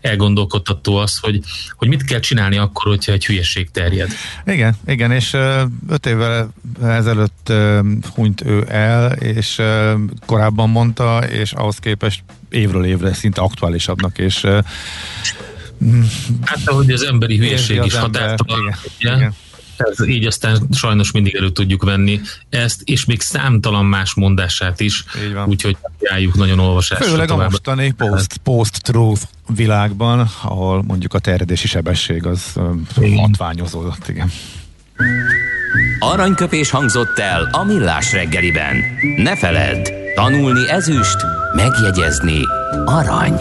elgondolkodtató 0.00 0.96
az, 0.96 1.18
hogy, 1.18 1.40
hogy 1.76 1.88
mit 1.88 2.04
kell 2.04 2.20
csinálni 2.20 2.56
akkor, 2.56 2.86
hogyha 2.86 3.12
egy 3.12 3.26
hülyeség 3.26 3.70
terjed. 3.70 4.10
Igen, 4.46 4.76
igen, 4.86 5.10
és 5.10 5.36
öt 5.88 6.06
évvel 6.06 6.52
ezelőtt 6.82 7.52
hunyt 8.14 8.44
ő 8.46 8.64
el, 8.68 9.12
és 9.12 9.62
korábban 10.26 10.70
mondta, 10.70 11.18
és 11.18 11.52
ahhoz 11.52 11.78
képest 11.78 12.22
évről 12.48 12.84
évre 12.84 13.12
szinte 13.12 13.40
aktuálisabbnak, 13.40 14.18
és 14.18 14.46
Hát, 16.44 16.60
ahogy 16.64 16.90
az 16.90 17.02
emberi 17.02 17.36
hülyeség 17.36 17.84
is 17.84 17.94
határtalan. 17.94 18.74
Igen, 18.98 19.16
igen. 19.16 19.34
Ez 19.76 20.06
így 20.06 20.26
aztán 20.26 20.68
sajnos 20.72 21.10
mindig 21.10 21.34
elő 21.34 21.50
tudjuk 21.50 21.82
venni 21.82 22.20
ezt, 22.50 22.80
és 22.84 23.04
még 23.04 23.20
számtalan 23.20 23.84
más 23.84 24.14
mondását 24.14 24.80
is, 24.80 25.04
úgyhogy 25.46 25.76
ajánljuk 26.00 26.34
nagyon 26.34 26.58
olvasásra. 26.58 27.04
Főleg 27.04 27.30
a 27.30 27.36
mostani 27.36 27.90
post, 27.90 28.36
post-truth 28.36 29.22
világban, 29.54 30.30
ahol 30.42 30.82
mondjuk 30.82 31.14
a 31.14 31.18
terjedési 31.18 31.66
sebesség 31.66 32.26
az 32.26 32.52
matványozódott, 33.00 34.08
igen. 34.08 34.30
Aranyköpés 35.98 36.70
hangzott 36.70 37.18
el 37.18 37.48
a 37.52 37.64
millás 37.64 38.12
reggeliben. 38.12 38.76
Ne 39.16 39.36
feledd, 39.36 39.88
tanulni 40.14 40.70
ezüst, 40.70 41.16
megjegyezni 41.54 42.40
arany. 42.84 43.40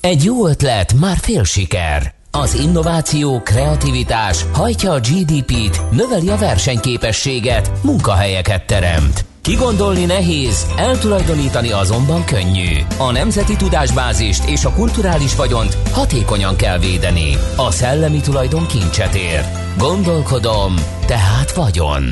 Egy 0.00 0.24
jó 0.24 0.48
ötlet, 0.48 0.94
már 0.94 1.16
fél 1.20 1.44
siker. 1.44 2.15
Az 2.42 2.54
innováció, 2.54 3.40
kreativitás 3.40 4.44
hajtja 4.52 4.92
a 4.92 4.98
GDP-t, 4.98 5.90
növeli 5.90 6.28
a 6.28 6.36
versenyképességet, 6.36 7.70
munkahelyeket 7.82 8.66
teremt. 8.66 9.24
Kigondolni 9.42 10.04
nehéz, 10.04 10.66
eltulajdonítani 10.76 11.72
azonban 11.72 12.24
könnyű. 12.24 12.76
A 12.98 13.10
nemzeti 13.10 13.56
tudásbázist 13.56 14.48
és 14.48 14.64
a 14.64 14.72
kulturális 14.72 15.36
vagyont 15.36 15.76
hatékonyan 15.92 16.56
kell 16.56 16.78
védeni. 16.78 17.36
A 17.56 17.70
szellemi 17.70 18.20
tulajdon 18.20 18.66
kincset 18.66 19.14
ér. 19.14 19.44
Gondolkodom, 19.78 20.74
tehát 21.06 21.52
vagyon. 21.52 22.04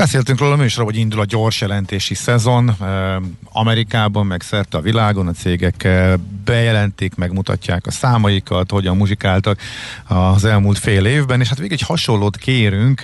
Beszéltünk 0.00 0.38
róla 0.38 0.56
műsorban, 0.56 0.92
hogy 0.92 1.02
indul 1.02 1.20
a 1.20 1.24
gyors 1.24 1.60
jelentési 1.60 2.14
szezon. 2.14 2.76
Amerikában, 3.52 4.26
meg 4.26 4.40
szerte 4.42 4.78
a 4.78 4.80
világon 4.80 5.26
a 5.26 5.32
cégek 5.32 5.88
bejelentik, 6.44 7.14
megmutatják 7.14 7.86
a 7.86 7.90
számaikat, 7.90 8.70
hogyan 8.70 8.96
muzsikáltak 8.96 9.58
az 10.06 10.44
elmúlt 10.44 10.78
fél 10.78 11.06
évben, 11.06 11.40
és 11.40 11.48
hát 11.48 11.58
végig 11.58 11.72
egy 11.72 11.86
hasonlót 11.86 12.36
kérünk 12.36 13.02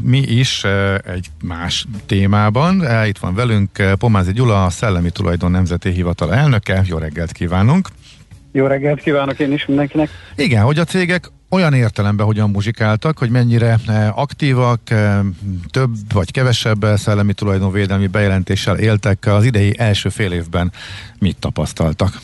mi 0.00 0.18
is 0.18 0.64
egy 1.14 1.26
más 1.42 1.86
témában. 2.06 2.84
Itt 3.06 3.18
van 3.18 3.34
velünk 3.34 3.94
Pomázi 3.98 4.32
Gyula, 4.32 4.64
a 4.64 4.70
Szellemi 4.70 5.10
Tulajdon 5.10 5.50
Nemzeti 5.50 5.90
Hivatal 5.90 6.34
elnöke. 6.34 6.82
Jó 6.86 6.98
reggelt 6.98 7.32
kívánunk! 7.32 7.88
Jó 8.52 8.66
reggelt 8.66 9.00
kívánok 9.00 9.38
én 9.38 9.52
is 9.52 9.66
mindenkinek! 9.66 10.10
Igen, 10.36 10.62
hogy 10.62 10.78
a 10.78 10.84
cégek 10.84 11.30
olyan 11.50 11.74
értelemben 11.74 12.26
hogyan 12.26 12.50
muzsikáltak, 12.50 13.18
hogy 13.18 13.30
mennyire 13.30 13.78
eh, 13.86 14.18
aktívak, 14.18 14.90
eh, 14.90 15.18
több 15.70 15.90
vagy 16.12 16.30
kevesebb 16.30 16.86
szellemi 16.96 17.32
tulajdonvédelmi 17.32 18.06
bejelentéssel 18.06 18.78
éltek 18.78 19.26
az 19.26 19.44
idei 19.44 19.78
első 19.78 20.08
fél 20.08 20.32
évben. 20.32 20.72
Mit 21.18 21.36
tapasztaltak? 21.38 22.20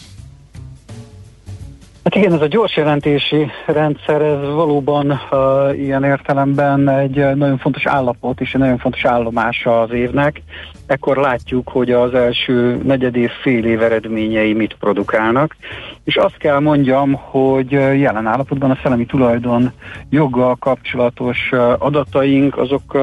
Hát 2.07 2.14
igen, 2.14 2.33
ez 2.33 2.40
a 2.40 2.47
gyors 2.47 2.77
jelentési 2.77 3.47
rendszer, 3.66 4.23
ez 4.23 4.40
valóban 4.40 5.11
uh, 5.11 5.79
ilyen 5.79 6.05
értelemben 6.05 6.88
egy 6.88 7.14
nagyon 7.14 7.59
fontos 7.59 7.87
állapot 7.87 8.40
és 8.40 8.55
egy 8.55 8.61
nagyon 8.61 8.79
fontos 8.79 9.05
állomása 9.05 9.81
az 9.81 9.90
évnek. 9.90 10.42
Ekkor 10.87 11.16
látjuk, 11.16 11.69
hogy 11.69 11.90
az 11.90 12.14
első 12.14 12.81
negyedév 12.85 13.31
fél 13.42 13.64
év 13.64 13.83
eredményei 13.83 14.53
mit 14.53 14.77
produkálnak. 14.81 15.57
És 16.05 16.16
azt 16.16 16.37
kell 16.37 16.59
mondjam, 16.59 17.12
hogy 17.12 17.71
jelen 17.71 18.27
állapotban 18.27 18.71
a 18.71 18.79
szellemi 18.83 19.07
tulajdon 19.07 19.73
joggal 20.11 20.57
kapcsolatos 20.57 21.51
adataink, 21.79 22.59
azok 22.59 22.95
uh, 22.95 23.03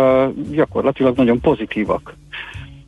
gyakorlatilag 0.52 1.16
nagyon 1.18 1.40
pozitívak. 1.40 2.16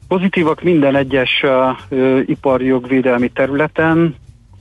Pozitívak 0.07 0.61
minden 0.63 0.95
egyes 0.95 1.43
uh, 1.89 2.19
iparjogvédelmi 2.25 3.27
területen, 3.27 4.15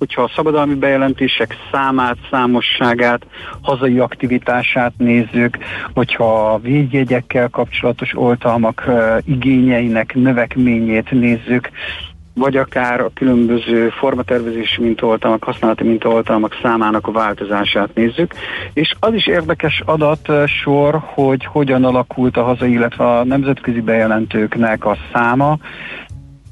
hogyha 0.04 0.22
a 0.22 0.32
szabadalmi 0.34 0.74
bejelentések 0.74 1.56
számát, 1.72 2.16
számosságát, 2.30 3.26
hazai 3.62 3.98
aktivitását 3.98 4.92
nézzük, 4.96 5.58
hogyha 5.94 6.52
a 6.52 6.58
védjegyekkel 6.58 7.48
kapcsolatos 7.48 8.16
oltalmak 8.16 8.90
igényeinek 9.24 10.14
növekményét 10.14 11.10
nézzük, 11.10 11.70
vagy 12.34 12.56
akár 12.56 13.00
a 13.00 13.10
különböző 13.14 13.88
formatervezési 13.88 14.82
mintaoltalmak, 14.82 15.44
használati 15.44 15.84
mintaoltalmak 15.84 16.58
számának 16.62 17.06
a 17.06 17.12
változását 17.12 17.94
nézzük. 17.94 18.34
És 18.72 18.94
az 19.00 19.14
is 19.14 19.26
érdekes 19.26 19.82
adat 19.84 20.28
sor, 20.46 21.00
hogy 21.04 21.44
hogyan 21.44 21.84
alakult 21.84 22.36
a 22.36 22.42
hazai, 22.42 22.72
illetve 22.72 23.04
a 23.04 23.24
nemzetközi 23.24 23.80
bejelentőknek 23.80 24.84
a 24.84 24.96
száma 25.12 25.58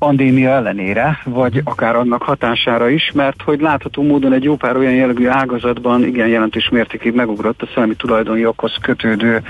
pandémia 0.03 0.51
ellenére, 0.51 1.19
vagy 1.25 1.61
akár 1.65 1.97
annak 1.97 2.23
hatására 2.23 2.89
is, 2.89 3.11
mert 3.15 3.43
hogy 3.43 3.61
látható 3.61 4.03
módon 4.03 4.33
egy 4.33 4.43
jó 4.45 4.57
pár 4.57 4.77
olyan 4.77 4.95
jellegű 4.95 5.27
ágazatban 5.27 6.05
igen 6.05 6.29
jelentős 6.29 6.69
mértékig 6.69 7.15
megugrott 7.15 7.63
a 7.63 7.69
szellemi 7.75 7.95
tulajdonjoghoz 7.95 8.77
kötődő 8.81 9.43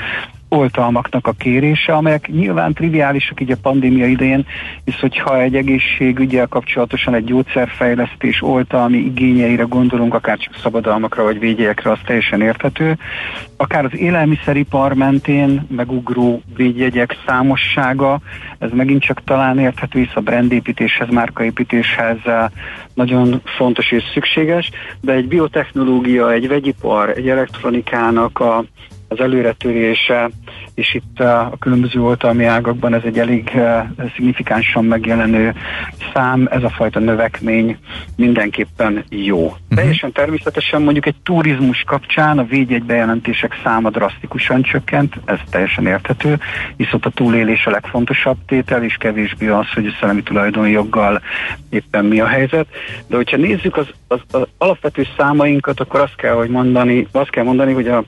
oltalmaknak 0.53 1.27
a 1.27 1.33
kérése, 1.33 1.93
amelyek 1.93 2.29
nyilván 2.29 2.73
triviálisak 2.73 3.41
így 3.41 3.51
a 3.51 3.57
pandémia 3.63 4.07
idején, 4.07 4.47
hisz 4.85 5.01
hogyha 5.01 5.41
egy 5.41 5.57
egészségügyel 5.57 6.47
kapcsolatosan 6.47 7.15
egy 7.15 7.25
gyógyszerfejlesztés 7.25 8.43
oltalmi 8.43 8.99
igényeire 8.99 9.63
gondolunk, 9.63 10.15
akár 10.15 10.39
csak 10.39 10.55
szabadalmakra 10.63 11.23
vagy 11.23 11.39
védjegyekre, 11.39 11.91
az 11.91 11.99
teljesen 12.05 12.41
érthető. 12.41 12.99
Akár 13.57 13.85
az 13.85 13.97
élelmiszeripar 13.97 14.95
mentén 14.95 15.67
megugró 15.77 16.43
védjegyek 16.57 17.17
számossága, 17.27 18.21
ez 18.59 18.71
megint 18.73 19.03
csak 19.03 19.25
talán 19.25 19.59
érthető, 19.59 19.99
hisz 19.99 20.15
a 20.17 20.21
brandépítéshez, 20.21 21.09
márkaépítéshez 21.09 22.17
eh, 22.25 22.45
nagyon 22.95 23.41
fontos 23.45 23.93
és 23.93 24.03
szükséges, 24.13 24.71
de 25.01 25.13
egy 25.13 25.29
biotechnológia, 25.29 26.33
egy 26.33 26.49
vegyipar, 26.49 27.09
egy 27.09 27.29
elektronikának 27.29 28.41
a 28.41 28.65
az 29.13 29.21
előretörése, 29.21 30.31
és 30.75 30.95
itt 30.95 31.21
a 31.21 31.53
különböző 31.59 32.03
oltalmi 32.03 32.45
ágakban 32.45 32.95
ez 32.95 33.03
egy 33.05 33.19
elég 33.19 33.49
eh, 33.49 33.85
szignifikánsan 34.15 34.85
megjelenő 34.85 35.55
szám, 36.13 36.49
ez 36.51 36.63
a 36.63 36.69
fajta 36.69 36.99
növekmény 36.99 37.77
mindenképpen 38.17 39.05
jó. 39.09 39.43
Uh-huh. 39.43 39.59
Teljesen 39.75 40.13
természetesen 40.13 40.83
mondjuk 40.83 41.07
egy 41.07 41.17
turizmus 41.23 41.83
kapcsán 41.83 42.39
a 42.39 42.45
védjegy 42.45 42.85
bejelentések 42.85 43.61
száma 43.65 43.91
drasztikusan 43.91 44.63
csökkent, 44.63 45.15
ez 45.25 45.39
teljesen 45.51 45.87
érthető, 45.87 46.39
hisz 46.77 46.93
ott 46.93 47.05
a 47.05 47.11
túlélés 47.11 47.67
a 47.67 47.71
legfontosabb 47.71 48.37
tétel, 48.47 48.85
és 48.85 48.95
kevésbé 48.95 49.49
az, 49.49 49.73
hogy 49.75 49.87
a 49.87 49.97
szellemi 50.01 50.23
tulajdonjoggal 50.23 51.23
éppen 51.71 52.05
mi 52.05 52.21
a 52.21 52.27
helyzet. 52.27 52.67
De 53.07 53.17
hogyha 53.17 53.37
nézzük 53.37 53.77
az, 53.77 53.87
az, 54.09 54.21
az 54.31 54.47
alapvető 54.59 55.07
számainkat, 55.17 55.81
akkor 55.81 56.01
azt 56.01 56.17
kell, 56.17 56.35
hogy 56.35 56.49
mondani, 56.49 57.07
azt 57.13 57.31
kell 57.31 57.45
mondani, 57.45 57.73
hogy 57.73 57.89
a 57.89 58.05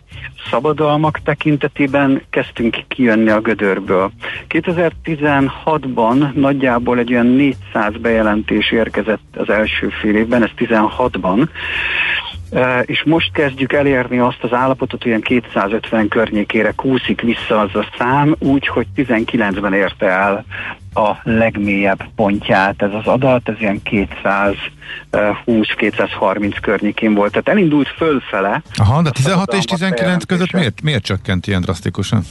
szabadalmak 0.51 1.21
tekintetében 1.25 2.23
kezdtünk 2.55 2.89
kijönni 2.89 3.31
a 3.31 3.41
gödörből. 3.41 4.11
2016-ban 4.49 6.33
nagyjából 6.33 6.99
egy 6.99 7.13
olyan 7.13 7.27
400 7.27 7.97
bejelentés 8.01 8.73
érkezett 8.73 9.37
az 9.37 9.51
első 9.51 9.89
fél 9.89 10.17
évben, 10.17 10.43
ez 10.43 10.51
16-ban, 10.59 11.49
és 12.83 13.03
most 13.05 13.33
kezdjük 13.33 13.73
elérni 13.73 14.19
azt 14.19 14.43
az 14.43 14.53
állapotot, 14.53 15.03
hogy 15.03 15.11
ilyen 15.11 15.21
250 15.21 16.09
környékére 16.09 16.71
kúszik 16.71 17.21
vissza 17.21 17.61
az 17.61 17.75
a 17.75 17.87
szám, 17.99 18.35
úgy, 18.39 18.67
hogy 18.67 18.87
19-ben 18.97 19.73
érte 19.73 20.07
el 20.07 20.45
a 20.95 21.13
legmélyebb 21.23 22.05
pontját 22.17 22.83
ez 22.83 22.93
az 22.93 23.07
adat, 23.07 23.49
ez 23.49 23.55
ilyen 23.59 23.81
220-230 25.13 26.57
környékén 26.61 27.15
volt. 27.15 27.31
Tehát 27.31 27.49
elindult 27.49 27.89
fölfele. 27.89 28.63
Aha, 28.75 29.03
de 29.03 29.11
16 29.11 29.55
és 29.55 29.65
19 29.65 30.25
között 30.25 30.53
miért, 30.53 30.83
miért 30.83 31.03
csökkent 31.03 31.47
ilyen 31.47 31.61
drasztikusan? 31.61 32.23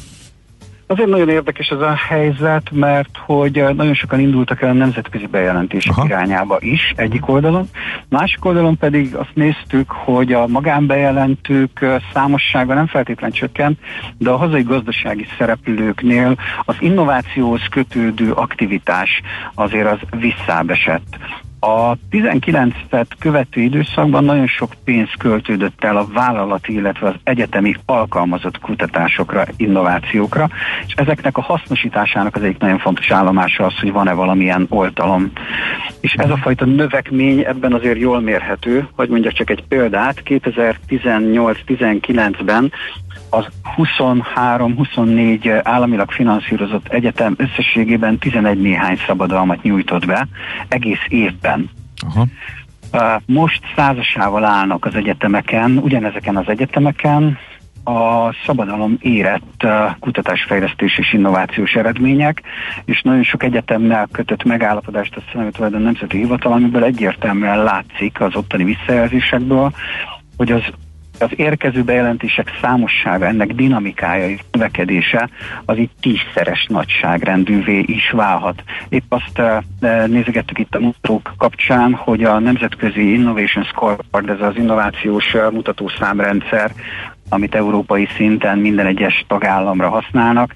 Azért 0.93 1.09
nagyon 1.09 1.29
érdekes 1.29 1.67
ez 1.67 1.79
a 1.79 1.93
helyzet, 1.93 2.71
mert 2.71 3.17
hogy 3.17 3.57
eh, 3.57 3.73
nagyon 3.73 3.93
sokan 3.93 4.19
indultak 4.19 4.61
el 4.61 4.69
a 4.69 4.73
nemzetközi 4.73 5.25
bejelentések 5.25 5.97
Aha. 5.97 6.05
irányába 6.05 6.57
is 6.59 6.93
egyik 6.95 7.27
oldalon. 7.27 7.69
Másik 8.09 8.45
oldalon 8.45 8.77
pedig 8.77 9.15
azt 9.15 9.31
néztük, 9.33 9.91
hogy 9.91 10.33
a 10.33 10.47
magánbejelentők 10.47 11.81
eh, 11.81 12.01
számossága 12.13 12.73
nem 12.73 12.87
feltétlenül 12.87 13.35
csökkent, 13.35 13.79
de 14.17 14.29
a 14.29 14.37
hazai 14.37 14.63
gazdasági 14.63 15.25
szereplőknél 15.37 16.35
az 16.65 16.75
innovációhoz 16.79 17.61
kötődő 17.69 18.31
aktivitás 18.31 19.21
azért 19.53 19.91
az 19.91 19.99
visszábesett. 20.19 21.17
A 21.65 21.97
19-et 22.11 23.07
követő 23.19 23.61
időszakban 23.61 24.23
nagyon 24.23 24.47
sok 24.47 24.73
pénz 24.83 25.09
költődött 25.17 25.83
el 25.83 25.97
a 25.97 26.07
vállalati, 26.13 26.73
illetve 26.73 27.07
az 27.07 27.15
egyetemi 27.23 27.75
alkalmazott 27.85 28.59
kutatásokra, 28.59 29.45
innovációkra, 29.57 30.49
és 30.87 30.93
ezeknek 30.93 31.37
a 31.37 31.41
hasznosításának 31.41 32.35
az 32.35 32.43
egyik 32.43 32.57
nagyon 32.57 32.79
fontos 32.79 33.11
állomása 33.11 33.65
az, 33.65 33.79
hogy 33.79 33.91
van-e 33.91 34.13
valamilyen 34.13 34.65
oltalom. 34.69 35.31
És 35.99 36.13
ez 36.13 36.29
a 36.29 36.37
fajta 36.37 36.65
növekmény 36.65 37.39
ebben 37.39 37.73
azért 37.73 37.99
jól 37.99 38.21
mérhető, 38.21 38.87
hogy 38.95 39.09
mondjak 39.09 39.33
csak 39.33 39.49
egy 39.49 39.63
példát, 39.67 40.21
2018-19-ben 40.25 42.71
az 43.33 43.45
23-24 43.77 45.59
államilag 45.63 46.11
finanszírozott 46.11 46.87
egyetem 46.87 47.35
összességében 47.37 48.17
11 48.17 48.61
néhány 48.61 48.97
szabadalmat 49.07 49.61
nyújtott 49.61 50.05
be 50.05 50.27
egész 50.67 51.05
évben. 51.07 51.69
Aha. 52.07 52.27
Most 53.25 53.61
százasával 53.75 54.43
állnak 54.43 54.85
az 54.85 54.95
egyetemeken, 54.95 55.77
ugyanezeken 55.77 56.37
az 56.37 56.47
egyetemeken, 56.47 57.37
a 57.83 58.33
szabadalom 58.45 58.97
érett 58.99 59.67
kutatásfejlesztés 59.99 60.97
és 60.97 61.13
innovációs 61.13 61.73
eredmények, 61.73 62.41
és 62.85 63.01
nagyon 63.01 63.23
sok 63.23 63.43
egyetemmel 63.43 64.07
kötött 64.11 64.43
megállapodást 64.43 65.15
a 65.15 65.21
Szellemi 65.31 65.51
Tulajdon 65.51 65.81
Nemzeti 65.81 66.17
Hivatal, 66.17 66.51
amiből 66.51 66.83
egyértelműen 66.83 67.63
látszik 67.63 68.21
az 68.21 68.35
ottani 68.35 68.63
visszajelzésekből, 68.63 69.71
hogy 70.37 70.51
az 70.51 70.63
az 71.23 71.31
érkező 71.35 71.83
bejelentések 71.83 72.51
számossága, 72.61 73.25
ennek 73.25 73.53
dinamikája 73.53 74.29
és 74.29 74.39
növekedése 74.51 75.29
az 75.65 75.77
itt 75.77 75.91
tízszeres 76.01 76.65
nagyságrendűvé 76.69 77.79
is 77.79 78.09
válhat. 78.11 78.63
Épp 78.89 79.11
azt 79.11 79.39
uh, 79.39 80.07
nézegettük 80.07 80.59
itt 80.59 80.75
a 80.75 80.79
mutatók 80.79 81.33
kapcsán, 81.37 81.93
hogy 81.93 82.23
a 82.23 82.39
Nemzetközi 82.39 83.13
Innovation 83.13 83.63
Scoreboard, 83.63 84.29
ez 84.29 84.41
az 84.41 84.55
innovációs 84.55 85.33
uh, 85.33 85.51
mutatószámrendszer, 85.51 86.71
amit 87.29 87.55
európai 87.55 88.07
szinten 88.15 88.57
minden 88.57 88.85
egyes 88.85 89.25
tagállamra 89.27 89.89
használnak, 89.89 90.53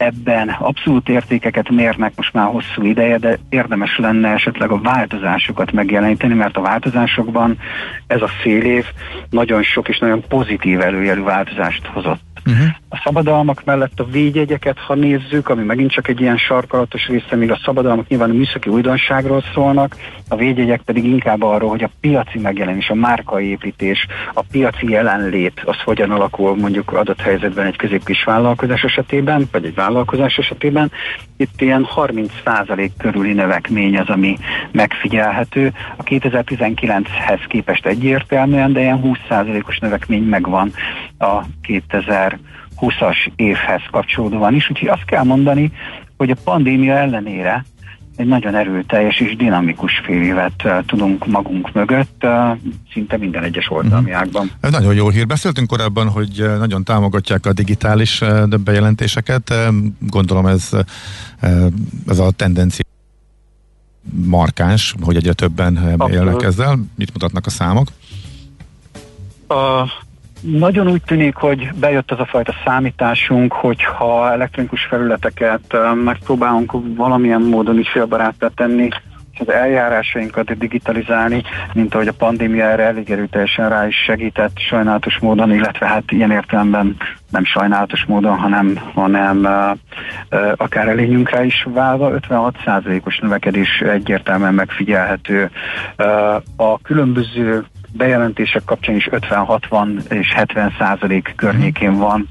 ebben 0.00 0.48
abszolút 0.48 1.08
értékeket 1.08 1.70
mérnek 1.70 2.12
most 2.16 2.32
már 2.32 2.46
hosszú 2.46 2.82
ideje, 2.82 3.18
de 3.18 3.38
érdemes 3.48 3.98
lenne 3.98 4.28
esetleg 4.28 4.70
a 4.70 4.80
változásokat 4.80 5.72
megjeleníteni, 5.72 6.34
mert 6.34 6.56
a 6.56 6.60
változásokban 6.60 7.58
ez 8.06 8.22
a 8.22 8.28
fél 8.28 8.62
év 8.62 8.84
nagyon 9.30 9.62
sok 9.62 9.88
és 9.88 9.98
nagyon 9.98 10.22
pozitív 10.28 10.80
előjelű 10.80 11.22
változást 11.22 11.86
hozott. 11.86 12.30
Uh-huh. 12.46 12.66
A 12.88 13.00
szabadalmak 13.04 13.64
mellett 13.64 14.00
a 14.00 14.04
védjegyeket, 14.04 14.78
ha 14.78 14.94
nézzük, 14.94 15.48
ami 15.48 15.62
megint 15.62 15.90
csak 15.90 16.08
egy 16.08 16.20
ilyen 16.20 16.36
sarkalatos 16.36 17.06
része, 17.06 17.36
még 17.36 17.50
a 17.50 17.60
szabadalmak 17.64 18.08
nyilván 18.08 18.30
a 18.30 18.32
műszaki 18.32 18.68
újdonságról 18.68 19.42
szólnak, 19.54 19.96
a 20.28 20.36
védjegyek 20.36 20.80
pedig 20.80 21.04
inkább 21.04 21.42
arról, 21.42 21.70
hogy 21.70 21.82
a 21.82 21.90
piaci 22.00 22.38
megjelenés, 22.38 22.90
a 22.90 22.94
márkaépítés, 22.94 24.06
a 24.34 24.42
piaci 24.50 24.90
jelenlét, 24.90 25.62
az 25.64 25.76
hogyan 25.84 26.10
alakul 26.10 26.56
mondjuk 26.56 26.92
adott 26.92 27.20
helyzetben 27.20 27.66
egy 27.66 27.76
középkis 27.76 28.24
vállalkozás 28.24 28.82
esetében, 28.82 29.48
vagy 29.52 29.64
egy 29.64 29.74
vállalkozás 29.90 30.36
esetében. 30.38 30.90
Itt 31.36 31.60
ilyen 31.60 31.86
30% 31.96 32.90
körüli 32.98 33.32
növekmény 33.32 33.98
az, 33.98 34.08
ami 34.08 34.38
megfigyelhető. 34.72 35.72
A 35.96 36.02
2019-hez 36.02 37.40
képest 37.48 37.86
egyértelműen, 37.86 38.72
de 38.72 38.80
ilyen 38.80 39.00
20%-os 39.04 39.78
növekmény 39.78 40.22
megvan 40.22 40.72
a 41.18 41.40
2000 41.62 42.38
20-as 42.80 43.30
évhez 43.36 43.82
kapcsolódóan 43.90 44.54
is, 44.54 44.70
úgyhogy 44.70 44.88
azt 44.88 45.04
kell 45.04 45.24
mondani, 45.24 45.72
hogy 46.16 46.30
a 46.30 46.36
pandémia 46.44 46.94
ellenére 46.94 47.64
egy 48.20 48.26
nagyon 48.26 48.54
erőteljes 48.54 49.20
és 49.20 49.36
dinamikus 49.36 49.92
fél 50.04 50.22
évet 50.22 50.64
uh, 50.64 50.84
tudunk 50.86 51.26
magunk 51.26 51.72
mögött, 51.72 52.22
uh, 52.24 52.58
szinte 52.92 53.16
minden 53.16 53.42
egyes 53.42 53.70
oldalmi 53.70 54.10
mhm. 54.10 54.18
ágban. 54.18 54.50
Ez 54.60 54.70
nagyon 54.70 54.94
jó 54.94 55.08
hír. 55.08 55.26
Beszéltünk 55.26 55.68
korábban, 55.68 56.08
hogy 56.08 56.44
nagyon 56.58 56.84
támogatják 56.84 57.46
a 57.46 57.52
digitális 57.52 58.22
bejelentéseket. 58.64 59.54
Gondolom 59.98 60.46
ez, 60.46 60.70
ez 62.06 62.18
a 62.18 62.30
tendencia 62.30 62.84
markáns, 64.26 64.94
hogy 65.00 65.16
egyre 65.16 65.32
többen 65.32 65.96
élnek 66.10 66.42
ezzel. 66.42 66.78
Mit 66.96 67.12
mutatnak 67.12 67.46
a 67.46 67.50
számok? 67.50 67.88
A 69.48 69.84
nagyon 70.40 70.88
úgy 70.88 71.02
tűnik, 71.02 71.34
hogy 71.34 71.70
bejött 71.80 72.10
az 72.10 72.20
a 72.20 72.26
fajta 72.26 72.54
számításunk, 72.64 73.52
hogyha 73.52 74.32
elektronikus 74.32 74.84
felületeket 74.84 75.76
megpróbálunk 76.04 76.72
valamilyen 76.96 77.42
módon 77.42 77.76
ügyfélbaráttá 77.76 78.48
tenni, 78.54 78.88
az 79.40 79.52
eljárásainkat 79.52 80.58
digitalizálni, 80.58 81.42
mint 81.72 81.94
ahogy 81.94 82.08
a 82.08 82.12
pandémia 82.12 82.64
erre 82.64 82.82
elég 82.82 83.10
erőteljesen 83.10 83.68
rá 83.68 83.86
is 83.86 83.96
segített 83.96 84.58
sajnálatos 84.58 85.18
módon, 85.18 85.52
illetve 85.52 85.86
hát 85.86 86.12
ilyen 86.12 86.30
értelemben 86.30 86.96
nem 87.30 87.44
sajnálatos 87.44 88.04
módon, 88.04 88.36
hanem, 88.36 88.78
hanem 88.94 89.38
uh, 89.38 89.70
uh, 90.40 90.52
akár 90.56 90.88
elényünkre 90.88 91.44
is 91.44 91.66
válva, 91.68 92.10
56%-os 92.28 93.18
növekedés 93.18 93.80
egyértelműen 93.80 94.54
megfigyelhető. 94.54 95.50
A 96.56 96.78
különböző 96.78 97.64
bejelentések 97.92 98.64
kapcsán 98.64 98.96
is 98.96 99.08
50-60 99.10 100.10
és 100.10 100.32
70 100.32 100.74
százalék 100.78 101.32
környékén 101.36 101.96
van 101.96 102.28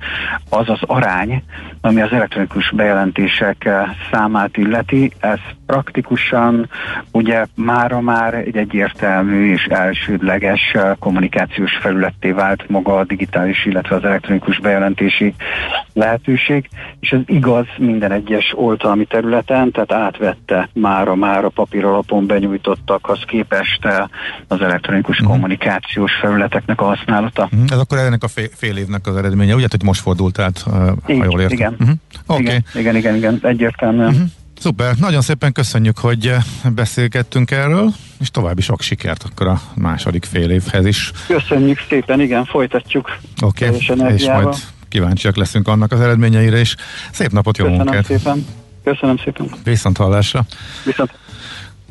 az 0.50 0.69
az 0.69 0.80
arány, 0.82 1.43
ami 1.82 2.02
az 2.02 2.12
elektronikus 2.12 2.72
bejelentések 2.72 3.69
számát 4.12 4.58
illeti. 4.58 5.12
Ez 5.19 5.39
praktikusan 5.69 6.69
ugye 7.12 7.45
mára 7.55 8.01
már 8.01 8.34
egy 8.34 8.58
egyértelmű 8.58 9.51
és 9.53 9.65
elsődleges 9.65 10.75
kommunikációs 10.99 11.71
felületté 11.82 12.32
vált 12.32 12.69
maga 12.69 12.97
a 12.97 13.03
digitális, 13.03 13.65
illetve 13.65 13.95
az 13.95 14.03
elektronikus 14.03 14.60
bejelentési 14.60 15.34
lehetőség, 15.93 16.69
és 16.99 17.12
ez 17.12 17.19
igaz 17.25 17.65
minden 17.77 18.12
egyes 18.12 18.53
oltalmi 18.55 19.05
területen, 19.05 19.71
tehát 19.71 19.91
átvette 19.91 20.69
mára 20.73 21.15
már 21.15 21.45
a 21.45 21.49
papír 21.49 21.86
alapon 21.86 22.27
benyújtottakhoz 22.27 23.19
képest 23.27 23.88
az 24.47 24.62
elektronikus 24.62 25.21
mm. 25.23 25.25
kommunikációs 25.25 26.12
felületeknek 26.21 26.82
a 26.82 26.86
használata. 26.86 27.49
Mm. 27.55 27.63
Ez 27.67 27.77
akkor 27.77 27.97
ennek 27.97 28.23
a 28.23 28.27
fél, 28.27 28.47
fél 28.55 28.77
évnek 28.77 29.08
az 29.08 29.15
eredménye, 29.15 29.55
ugye, 29.55 29.67
hogy 29.69 29.84
most 29.84 30.01
fordult 30.01 30.39
át, 30.39 30.60
ha 30.60 30.95
jól 31.13 31.41
értem. 31.41 31.58
Igen. 31.58 31.75
Mm-hmm. 31.84 31.93
Okay. 32.27 32.41
igen, 32.41 32.63
igen, 32.73 32.95
igen, 32.95 33.15
igen, 33.15 33.39
egyértelműen. 33.41 34.12
Mm-hmm. 34.12 34.23
Szuper, 34.60 34.95
nagyon 34.95 35.22
szépen 35.22 35.52
köszönjük, 35.52 35.98
hogy 35.98 36.28
eh, 36.28 36.43
beszélgettünk 36.76 37.52
erről, 37.52 37.93
és 38.19 38.32
további 38.32 38.62
sok 38.62 38.82
sikert 38.82 39.24
akkor 39.24 39.48
a 39.48 39.62
második 39.76 40.26
fél 40.26 40.50
évhez 40.50 40.86
is. 40.86 41.12
Köszönjük 41.28 41.80
szépen, 41.89 42.22
igen, 42.22 42.45
folytatjuk. 42.45 43.17
Oké, 43.41 43.67
okay. 43.67 44.13
és 44.13 44.26
majd 44.26 44.56
kíváncsiak 44.89 45.36
leszünk 45.36 45.67
annak 45.67 45.91
az 45.91 46.00
eredményeire 46.00 46.60
is. 46.60 46.76
Szép 47.12 47.32
napot, 47.32 47.58
jó 47.58 47.65
Köszönöm 47.65 47.86
munkát! 47.86 48.06
Szépen. 48.06 48.45
Köszönöm 48.84 49.17
szépen! 49.17 49.50
Viszont 49.63 49.98
hallásra! 49.98 50.45
Viszont 50.86 51.12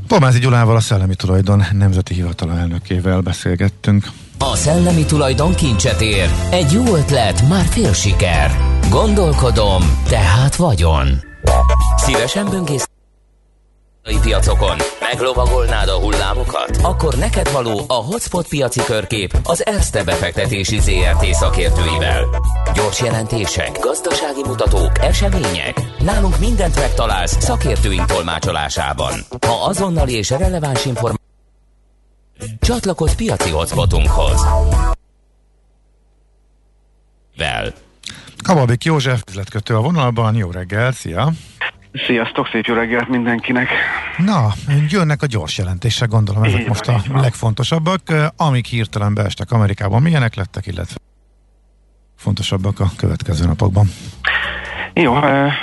Pomázi 0.09 0.39
Gyulával 0.39 0.77
a 0.77 0.81
Szellemi 0.81 1.15
Tulajdon 1.15 1.65
Nemzeti 1.73 2.15
Hivatala 2.15 2.59
elnökével 2.59 3.21
beszélgettünk. 3.21 4.07
A 4.39 4.57
szellemi 4.57 5.05
tulajdon 5.05 5.55
kincset 5.55 6.01
ér. 6.01 6.29
Egy 6.51 6.73
jó 6.73 6.97
ötlet, 6.97 7.49
már 7.49 7.65
fél 7.65 7.93
siker. 7.93 8.51
Gondolkodom, 8.91 9.83
tehát 10.09 10.57
vagyon. 10.57 11.28
Szívesen 11.97 12.51
böngész 12.51 12.89
piacokon. 14.23 14.77
Meglovagolnád 15.01 15.89
a 15.89 15.99
hullámokat? 15.99 16.79
Akkor 16.83 17.15
neked 17.15 17.53
való 17.53 17.81
a 17.87 17.95
Hotspot 17.95 18.49
piaci 18.49 18.81
körkép 18.85 19.39
az 19.43 19.67
Erste 19.67 20.05
befektetési 20.05 20.79
ZRT 20.81 21.25
szakértőivel. 21.25 22.25
Gyors 22.75 23.01
jelentések, 23.01 23.79
gazdasági 23.81 24.43
mutatók, 24.47 24.99
események. 24.99 25.81
Nálunk 25.99 26.39
mindent 26.39 26.77
megtalálsz 26.77 27.37
szakértőink 27.41 28.07
tolmácsolásában. 28.07 29.13
Ha 29.47 29.65
azonnali 29.65 30.13
és 30.13 30.31
releváns 30.31 30.85
információ 30.85 31.27
Csatlakozz 32.61 33.15
piaci 33.15 33.51
hotspotunkhoz. 33.51 34.47
Vel. 37.37 37.73
Kababik 38.43 38.85
József, 38.85 39.23
üzletkötő 39.29 39.77
a 39.77 39.81
vonalban, 39.81 40.35
jó 40.35 40.51
reggel, 40.51 40.93
szia! 40.93 41.33
Sziasztok, 42.07 42.49
szép 42.53 42.65
jó 42.65 42.75
reggelt 42.75 43.09
mindenkinek! 43.09 43.69
Na, 44.17 44.53
jönnek 44.89 45.23
a 45.23 45.27
gyors 45.27 45.59
jelentések, 45.59 46.09
gondolom 46.09 46.43
ezek 46.43 46.61
így 46.61 46.69
most 46.69 46.87
van, 46.87 47.03
a 47.13 47.21
legfontosabbak, 47.21 48.01
amik 48.37 48.67
hirtelen 48.67 49.15
beestek 49.15 49.51
Amerikában. 49.51 50.03
Milyenek 50.03 50.35
lettek, 50.35 50.67
illetve 50.67 50.97
fontosabbak 52.17 52.81
a 52.81 52.91
következő 52.97 53.45
napokban? 53.47 53.91
Jó, 55.03 55.15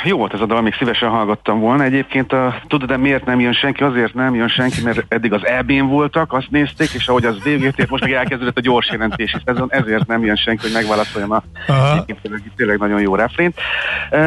jó 0.04 0.17
volt 0.17 0.34
ez 0.34 0.41
a 0.41 0.45
dal, 0.45 0.62
még 0.62 0.74
szívesen 0.74 1.10
hallgattam 1.10 1.60
volna. 1.60 1.84
Egyébként 1.84 2.34
a, 2.34 2.56
tudod, 2.67 2.89
de 2.89 2.98
miért 2.98 3.26
nem 3.26 3.39
jön 3.39 3.54
senki? 3.54 3.84
Azért 3.84 4.13
nem 4.13 4.36
jön 4.36 4.48
senki, 4.48 4.82
mert 4.84 5.06
eddig 5.08 5.34
az 5.34 5.45
EB-n 5.45 5.88
voltak, 5.88 6.34
azt 6.34 6.50
nézték, 6.50 6.89
és 6.93 7.08
ahogy 7.08 7.26
az 7.26 7.43
végét 7.43 7.80
ért, 7.80 7.89
most 7.89 8.04
meg 8.04 8.13
elkezdődött 8.13 8.58
a 8.58 8.62
gyors 8.62 8.89
jelentési 8.91 9.38
szezon, 9.45 9.67
ezért 9.71 10.08
nem 10.08 10.26
jön 10.26 10.36
senki, 10.36 10.62
hogy 10.62 10.74
megválaszoljam 10.74 11.32
a 11.32 11.43
tényleg, 12.21 12.41
tényleg 12.56 12.80
nagyon 12.80 13.02
jó 13.02 13.15
refrént. 13.15 13.56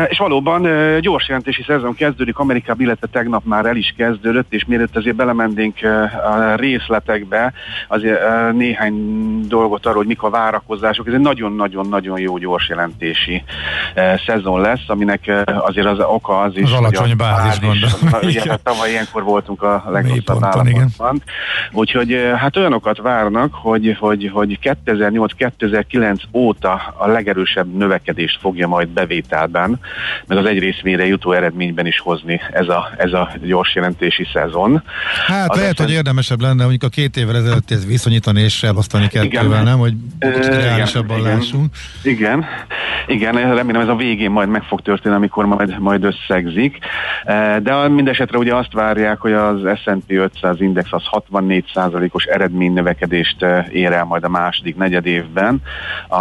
És 0.08 0.18
valóban 0.18 0.62
gyors 1.00 1.28
jelentési 1.28 1.62
szezon 1.62 1.94
kezdődik, 1.94 2.38
Amerikában, 2.38 2.82
illetve 2.82 3.06
tegnap 3.06 3.44
már 3.44 3.66
el 3.66 3.76
is 3.76 3.94
kezdődött, 3.96 4.52
és 4.52 4.64
mielőtt 4.64 4.96
azért 4.96 5.16
belemennénk 5.16 5.76
a 6.24 6.54
részletekbe, 6.54 7.52
azért 7.88 8.52
néhány 8.52 8.94
dolgot 9.46 9.86
arról, 9.86 9.98
hogy 9.98 10.06
mik 10.06 10.22
a 10.22 10.30
várakozások. 10.30 11.06
Ez 11.06 11.12
egy 11.12 11.20
nagyon-nagyon-nagyon 11.20 12.18
jó 12.20 12.38
gyors 12.38 12.68
jelentési 12.68 13.42
szezon 14.26 14.60
lesz, 14.60 14.88
aminek 14.98 15.26
eh, 15.26 15.66
azért 15.66 15.86
az 15.86 15.98
oka 16.00 16.40
az 16.40 16.56
is, 16.56 16.62
az 16.62 16.72
alacsony 16.72 17.16
bázis, 17.16 17.60
gondolom. 17.60 18.20
Ugye, 18.28 18.42
hát 18.48 18.60
tavaly 18.60 18.90
ilyenkor 18.90 19.22
voltunk 19.22 19.62
a 19.62 19.84
legrosszabb 19.88 20.44
állapotban. 20.44 21.22
Úgyhogy 21.72 22.12
eh, 22.12 22.38
hát 22.38 22.56
olyanokat 22.56 22.98
várnak, 22.98 23.54
hogy, 23.54 23.96
hogy, 24.00 24.30
hogy 24.32 24.58
2008-2009 24.62 26.20
óta 26.32 26.94
a 26.96 27.06
legerősebb 27.06 27.76
növekedést 27.76 28.38
fogja 28.40 28.68
majd 28.68 28.88
bevételben, 28.88 29.80
meg 30.26 30.38
az 30.38 30.44
egy 30.44 30.58
részvére 30.58 31.06
jutó 31.06 31.32
eredményben 31.32 31.86
is 31.86 31.98
hozni 31.98 32.40
ez 32.52 32.68
a, 32.68 32.90
ez 32.96 33.12
a 33.12 33.30
gyors 33.42 33.74
jelentési 33.74 34.26
szezon. 34.32 34.82
Hát 35.26 35.50
az 35.50 35.56
lehet, 35.56 35.72
eszem... 35.72 35.86
hogy 35.86 35.94
érdemesebb 35.94 36.40
lenne 36.40 36.62
mondjuk 36.62 36.82
a 36.82 36.88
két 36.88 37.16
évvel 37.16 37.36
ezelőtt 37.36 37.70
ez 37.70 37.86
viszonyítani 37.86 38.40
és 38.40 38.62
elosztani 38.62 39.08
kettővel, 39.08 39.62
nem? 39.62 39.78
Hogy 39.78 39.92
reálisabban 40.18 41.22
lássunk. 41.22 41.74
Igen, 42.02 42.44
igen, 43.06 43.54
remélem 43.54 43.80
ez 43.80 43.88
a 43.88 43.94
végén 43.94 44.30
majd 44.30 44.48
meg 44.48 44.62
fog 44.62 44.80
történni, 44.88 45.14
amikor 45.14 45.44
majd, 45.46 45.78
majd 45.78 46.04
összegzik. 46.04 46.78
E, 47.24 47.60
de 47.60 47.88
mindesetre 47.88 48.38
ugye 48.38 48.54
azt 48.54 48.72
várják, 48.72 49.20
hogy 49.20 49.32
az 49.32 49.60
S&P 49.82 50.10
500 50.10 50.60
index 50.60 50.92
az 50.92 51.02
64%-os 51.30 52.24
eredménynövekedést 52.24 53.42
e, 53.42 53.66
ér 53.72 53.92
el 53.92 54.04
majd 54.04 54.24
a 54.24 54.28
második 54.28 54.76
negyed 54.76 55.06
évben. 55.06 55.62
A 56.08 56.18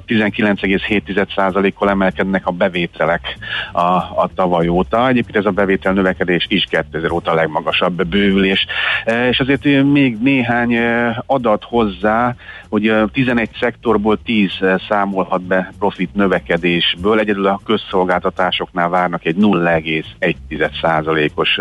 19,7%-kal 0.00 1.88
emelkednek 1.90 2.46
a 2.46 2.50
bevételek 2.50 3.38
a, 3.72 3.80
a 4.22 4.30
tavaly 4.34 4.68
óta. 4.68 5.08
Egyébként 5.08 5.36
ez 5.36 5.44
a 5.44 5.50
bevétel 5.50 5.92
növekedés 5.92 6.46
is 6.48 6.64
2000 6.70 7.10
óta 7.10 7.30
a 7.30 7.34
legmagasabb 7.34 8.04
bővülés. 8.06 8.66
E, 9.04 9.28
és 9.28 9.40
azért 9.40 9.64
még 9.92 10.18
néhány 10.22 10.78
adat 11.26 11.64
hozzá, 11.64 12.34
hogy 12.68 12.94
11 13.12 13.50
szektorból 13.60 14.18
10 14.24 14.50
számolhat 14.88 15.42
be 15.42 15.72
profit 15.78 16.14
növekedésből, 16.14 17.18
egyedül 17.18 17.46
a 17.46 17.60
közszolgáltatásoknál 17.68 18.88
várnak 18.88 19.24
egy 19.24 19.36
0,1%-os 19.40 21.58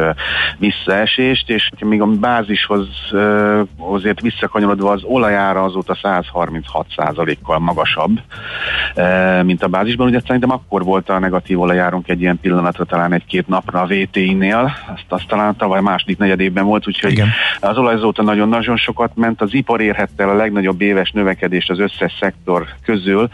visszaesést, 0.58 1.50
és 1.50 1.72
még 1.80 2.02
a 2.02 2.06
bázishoz 2.06 2.88
azért 3.78 4.22
visszakanyarodva 4.22 4.91
az 4.91 5.04
olajára 5.04 5.63
azóta 5.63 5.98
136%-kal 6.02 7.60
magasabb, 7.60 8.20
mint 9.43 9.63
a 9.63 9.67
bázisban. 9.67 10.08
Ugye 10.08 10.20
szerintem 10.20 10.52
akkor 10.52 10.84
volt 10.84 11.10
a 11.10 11.20
negatív 11.20 11.60
olajárunk 11.60 12.10
egy 12.10 12.22
ilyen 12.22 12.39
pillanatra, 12.39 12.86
talán 12.86 13.13
egy-két 13.13 13.48
napra 13.48 13.82
a 13.82 13.86
VTI-nél, 13.86 14.74
azt, 14.93 15.06
azt 15.08 15.28
talán 15.28 15.56
tavaly 15.56 15.82
második 15.82 16.17
negyedében 16.17 16.65
volt, 16.65 16.88
úgyhogy 16.88 17.12
Igen. 17.12 17.28
az 17.60 17.78
olaj 17.78 17.93
azóta 17.93 18.24
nagyon-nagyon 18.24 18.78
sokat 18.78 19.12
ment, 19.15 19.41
az 19.41 19.54
ipar 19.54 19.82
érhette 19.82 20.24
el 20.24 20.30
a 20.30 20.36
legnagyobb 20.36 20.82
éves 20.82 21.12
növekedést 21.12 21.70
az 21.70 21.80
összes 21.80 22.17
szektor 22.20 22.65
közül, 22.84 23.30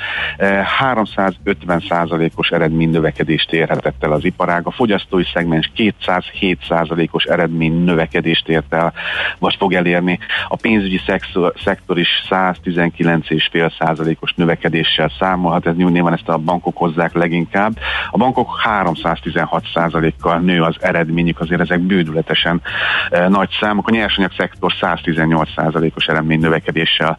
350%-os 0.80 2.50
eredmény 2.54 2.90
növekedést 2.90 3.54
érhetett 3.54 4.04
el 4.04 4.12
az 4.12 4.26
iparág. 4.26 4.68
A 4.68 4.72
fogyasztói 4.72 5.24
szegmens 5.34 5.72
207%-os 5.76 7.24
eredmény 7.24 7.84
növekedést 7.84 8.50
ért 8.50 8.74
el, 8.74 8.94
vagy 9.40 9.56
fog 9.60 9.74
elérni. 9.74 10.20
A 10.48 10.56
pénzügyi 10.56 11.00
szektor, 11.06 11.54
szektor 11.64 12.00
is 12.00 12.24
119,5%-os 12.30 14.34
növekedéssel 14.34 15.12
számolhat, 15.20 15.68
ez 15.68 15.76
nyilván 15.76 16.14
ezt 16.14 16.30
a 16.30 16.38
bankok 16.38 16.78
hozzák 16.78 17.14
leginkább. 17.14 17.78
A 18.12 18.18
bankok 18.18 18.62
316%-kal 18.64 20.40
nő 20.40 20.62
az 20.62 20.76
eredményük, 20.80 21.40
azért 21.40 21.62
ezek 21.62 21.80
bődületesen 21.80 22.62
e, 23.10 23.28
nagy 23.28 23.50
számok. 23.60 23.88
A 23.88 23.92
nyersanyag 23.92 24.32
szektor 24.38 24.74
118%-os 24.82 26.08
eredmény 26.08 26.40
növekedéssel 26.40 27.18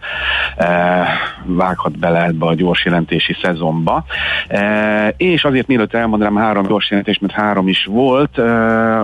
e, 0.57 1.07
vághat 1.45 1.99
bele 1.99 2.25
ebbe 2.25 2.47
a 2.47 2.55
gyors 2.55 2.85
jelentési 2.85 3.37
szezonba. 3.43 4.05
E, 4.49 5.15
és 5.31 5.45
azért 5.45 5.67
mielőtt 5.67 5.95
elmondanám 5.95 6.37
három 6.37 6.67
gyors 6.67 6.91
jelentést, 6.91 7.21
mert 7.21 7.33
három 7.33 7.69
is 7.69 7.85
volt, 7.85 8.39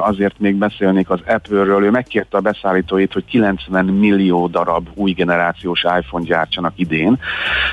azért 0.01 0.39
még 0.39 0.55
beszélnék 0.55 1.11
az 1.11 1.21
Apple-ről. 1.27 1.85
Ő 1.85 1.91
megkérte 1.91 2.37
a 2.37 2.41
beszállítóit, 2.41 3.13
hogy 3.13 3.25
90 3.25 3.85
millió 3.85 4.47
darab 4.47 4.89
új 4.95 5.13
generációs 5.13 5.85
iPhone 5.99 6.25
gyártsanak 6.25 6.73
idén, 6.77 7.19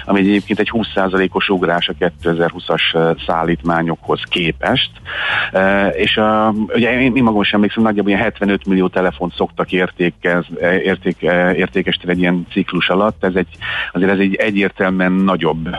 ami 0.06 0.20
egyébként 0.20 0.60
egy 0.60 0.72
20%-os 0.74 1.50
ugrás 1.50 1.88
a 1.88 1.94
2020-as 2.24 3.16
szállítmányokhoz 3.26 4.22
képest. 4.30 4.92
És 5.92 6.18
a, 6.18 6.54
ugye 6.68 7.02
én, 7.02 7.16
én 7.16 7.24
magam 7.24 7.44
sem 7.44 7.56
emlékszem, 7.56 7.84
nagyjából 7.84 8.12
ilyen 8.12 8.24
75 8.24 8.66
millió 8.66 8.88
telefont 8.88 9.36
szoktak 9.36 9.72
értékez, 9.72 10.46
érték, 10.84 11.22
értékesíteni 11.56 12.12
egy 12.12 12.20
ilyen 12.20 12.48
ciklus 12.52 12.90
alatt. 12.90 13.24
Ez 13.24 13.36
egy, 13.36 13.48
azért 13.92 14.12
ez 14.12 14.20
egy 14.20 14.36
egyértelműen 14.36 15.12
nagyobb 15.12 15.70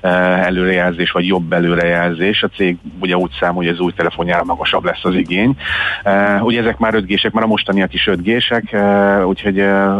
előrejelzés, 0.00 1.10
vagy 1.10 1.26
jobb 1.26 1.52
előrejelzés 1.52 2.06
előrejelzés, 2.08 2.42
a 2.42 2.48
cég 2.48 2.76
ugye 3.00 3.16
úgy 3.16 3.30
számol, 3.40 3.62
hogy 3.62 3.72
az 3.72 3.80
új 3.80 3.92
telefonjára 3.92 4.44
magasabb 4.44 4.84
lesz 4.84 5.00
az 5.04 5.14
igény. 5.14 5.56
Ugye 6.40 6.60
ezek 6.60 6.78
már 6.78 6.94
5G-sek, 6.96 7.32
már 7.32 7.44
a 7.44 7.46
mostaniak 7.46 7.94
is 7.94 8.08
5G-sek, 8.10 9.24
úgyhogy 9.26 9.56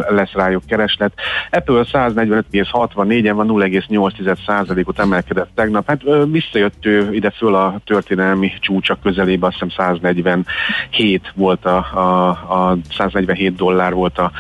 lesz 0.09 0.33
rájuk 0.33 0.63
kereslet. 0.67 1.13
Apple 1.51 1.83
145,64-en 1.93 3.33
van 3.35 3.47
0,8%-ot 3.49 4.99
emelkedett 4.99 5.51
tegnap. 5.55 5.87
Hát 5.87 6.03
visszajött 6.31 6.87
ő 6.87 7.15
ide 7.15 7.31
föl 7.31 7.55
a 7.55 7.81
történelmi 7.85 8.53
csúcsak 8.61 9.01
közelébe, 9.01 9.47
azt 9.47 9.59
hiszem 9.61 9.87
147 9.87 11.33
volt 11.35 11.65
a, 11.65 11.77
a, 11.77 12.29
a 12.29 12.79
147 12.91 13.55
dollár 13.55 13.93
volt 13.93 14.19
a 14.19 14.31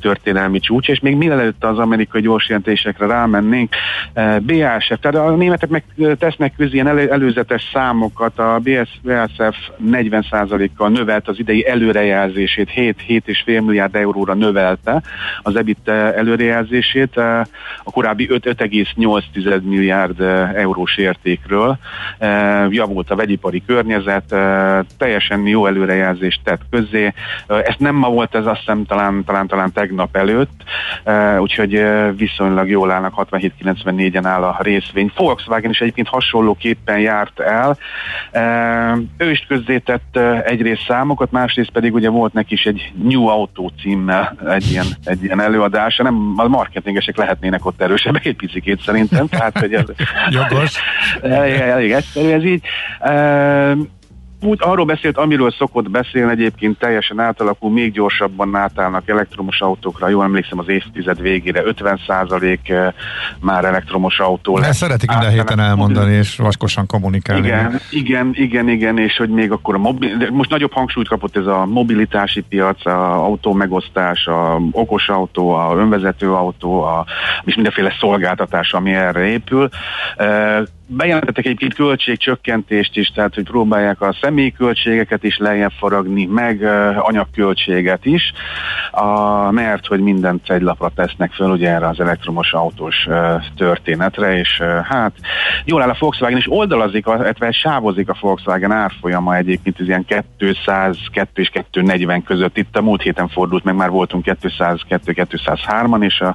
történelmi 0.00 0.58
csúcs, 0.58 0.88
és 0.88 1.00
még 1.00 1.16
mielőtt 1.16 1.64
az 1.64 1.78
amerikai 1.78 2.20
gyors 2.20 2.48
jelentésekre 2.48 3.06
rámennénk, 3.06 3.74
BASF, 4.40 4.92
tehát 5.00 5.28
a 5.28 5.36
németek 5.36 5.68
meg 5.68 5.84
tesznek 6.18 6.52
közé 6.56 6.74
ilyen 6.76 6.86
előzetes 7.16 7.70
számokat, 7.72 8.38
a 8.38 8.58
BS, 8.62 9.00
BASF 9.02 9.56
40%-kal 9.90 10.88
növelt 10.88 11.28
az 11.28 11.38
idei 11.38 11.68
előrejelzését, 11.68 12.70
7-7,5 12.76 13.64
milliárd 13.64 13.94
euróra 13.94 14.34
növelte 14.34 15.02
az 15.42 15.56
EBIT 15.56 15.88
előrejelzését, 15.88 17.16
a 17.16 17.90
korábbi 17.90 18.28
5,8 18.30 19.62
milliárd 19.62 20.20
eurós 20.54 20.96
értékről. 20.96 21.78
Javult 22.68 23.10
a 23.10 23.16
vegyipari 23.16 23.62
környezet, 23.66 24.34
teljesen 24.98 25.46
jó 25.46 25.66
előrejelzést 25.66 26.40
tett 26.44 26.60
közzé. 26.70 27.12
Ezt 27.46 27.78
nem 27.78 27.94
ma 27.94 28.08
volt, 28.08 28.34
ez 28.34 28.46
azt 28.46 28.58
hiszem 28.58 28.84
talán, 28.84 29.24
talán, 29.24 29.46
talán 29.46 29.72
tegnap 29.72 30.16
előtt, 30.16 30.62
úgyhogy 31.38 31.84
viszonylag 32.16 32.68
jól 32.68 32.90
állnak, 32.90 33.26
67-94-en 33.30 34.24
áll 34.24 34.42
a 34.42 34.58
részvény. 34.60 35.12
Volkswagen 35.16 35.70
is 35.70 35.80
egyébként 35.80 36.08
hasonlóképpen 36.08 36.98
járt 37.06 37.40
el. 37.40 37.78
Ő 39.16 39.30
is 39.30 39.44
közzétett 39.48 40.18
egyrészt 40.44 40.84
számokat, 40.88 41.30
másrészt 41.30 41.70
pedig 41.70 41.94
ugye 41.94 42.08
volt 42.08 42.32
neki 42.32 42.54
is 42.54 42.64
egy 42.64 42.92
New 43.02 43.26
Auto 43.26 43.68
címmel 43.80 44.36
egy 44.48 44.70
ilyen, 44.70 44.86
egy 45.04 45.22
ilyen 45.22 45.40
előadása. 45.40 46.02
Nem, 46.02 46.32
a 46.36 46.48
marketingesek 46.48 47.16
lehetnének 47.16 47.66
ott 47.66 47.80
erősebbek 47.80 48.24
egy 48.24 48.36
picikét 48.36 48.80
szerintem. 48.80 49.26
Tehát, 49.26 49.58
hogy 49.58 49.74
ez, 49.74 49.84
elég, 51.22 51.54
elég 51.54 51.92
egyszerű 51.92 52.28
ez 52.28 52.44
így 52.44 52.62
úgy 54.46 54.58
arról 54.62 54.84
beszélt, 54.84 55.16
amiről 55.16 55.50
szokott 55.50 55.90
beszélni 55.90 56.30
egyébként 56.30 56.78
teljesen 56.78 57.20
átalakul, 57.20 57.70
még 57.70 57.92
gyorsabban 57.92 58.54
átállnak 58.54 59.08
elektromos 59.08 59.60
autókra. 59.60 60.08
Jól 60.08 60.24
emlékszem 60.24 60.58
az 60.58 60.68
évtized 60.68 61.20
végére 61.20 61.62
50% 61.64 62.58
eh, 62.70 62.92
már 63.40 63.64
elektromos 63.64 64.18
autó 64.18 64.58
lesz. 64.58 64.68
Ezt 64.68 64.78
szeretik 64.78 65.10
minden 65.10 65.30
héten 65.30 65.60
elmondani 65.60 66.14
és 66.14 66.36
vaskosan 66.36 66.86
kommunikálni. 66.86 67.46
Igen, 67.46 67.80
igen, 67.90 68.30
igen, 68.32 68.68
igen, 68.68 68.98
és 68.98 69.16
hogy 69.16 69.28
még 69.28 69.50
akkor 69.50 69.74
a 69.74 69.78
mobil, 69.78 70.30
most 70.30 70.50
nagyobb 70.50 70.72
hangsúlyt 70.72 71.08
kapott 71.08 71.36
ez 71.36 71.46
a 71.46 71.66
mobilitási 71.66 72.40
piac, 72.40 72.86
a 72.86 73.24
autó 73.24 73.52
megosztás, 73.52 74.26
a 74.26 74.60
okos 74.70 75.08
autó, 75.08 75.50
a 75.50 75.74
önvezető 75.76 76.32
autó, 76.32 76.82
a, 76.82 77.04
és 77.44 77.54
mindenféle 77.54 77.92
szolgáltatás, 78.00 78.72
ami 78.72 78.94
erre 78.94 79.24
épül. 79.24 79.68
Bejelentettek 80.88 81.44
egyébként 81.44 81.74
költségcsökkentést 81.74 82.96
is, 82.96 83.08
tehát 83.08 83.34
hogy 83.34 83.44
próbálják 83.44 84.00
a 84.00 84.16
személyköltségeket 84.20 85.24
is 85.24 85.38
lejjebb 85.38 85.72
faragni, 85.78 86.24
meg 86.24 86.62
anyagköltséget 86.96 88.04
is, 88.04 88.32
a, 88.90 89.50
mert 89.50 89.86
hogy 89.86 90.00
mindent 90.00 90.50
egy 90.50 90.62
lapra 90.62 90.90
tesznek 90.94 91.32
föl 91.32 91.50
ugye 91.50 91.70
erre 91.70 91.88
az 91.88 92.00
elektromos 92.00 92.52
autós 92.52 93.08
történetre, 93.56 94.38
és 94.38 94.62
hát 94.88 95.12
jól 95.64 95.82
áll 95.82 95.88
a 95.88 95.96
Volkswagen, 95.98 96.38
és 96.38 96.50
oldalazik, 96.50 97.06
illetve 97.06 97.50
sávozik 97.50 98.08
a 98.08 98.16
Volkswagen 98.20 98.72
árfolyama 98.72 99.36
egyébként 99.36 99.80
ez 99.80 99.86
ilyen 99.86 100.06
200, 100.38 100.98
2 101.12 101.42
és 101.42 101.48
240 101.48 102.22
között. 102.22 102.56
Itt 102.56 102.76
a 102.76 102.82
múlt 102.82 103.02
héten 103.02 103.28
fordult 103.28 103.64
meg, 103.64 103.74
már 103.74 103.90
voltunk 103.90 104.24
202-203-an, 104.26 106.04
és 106.04 106.20
a, 106.20 106.34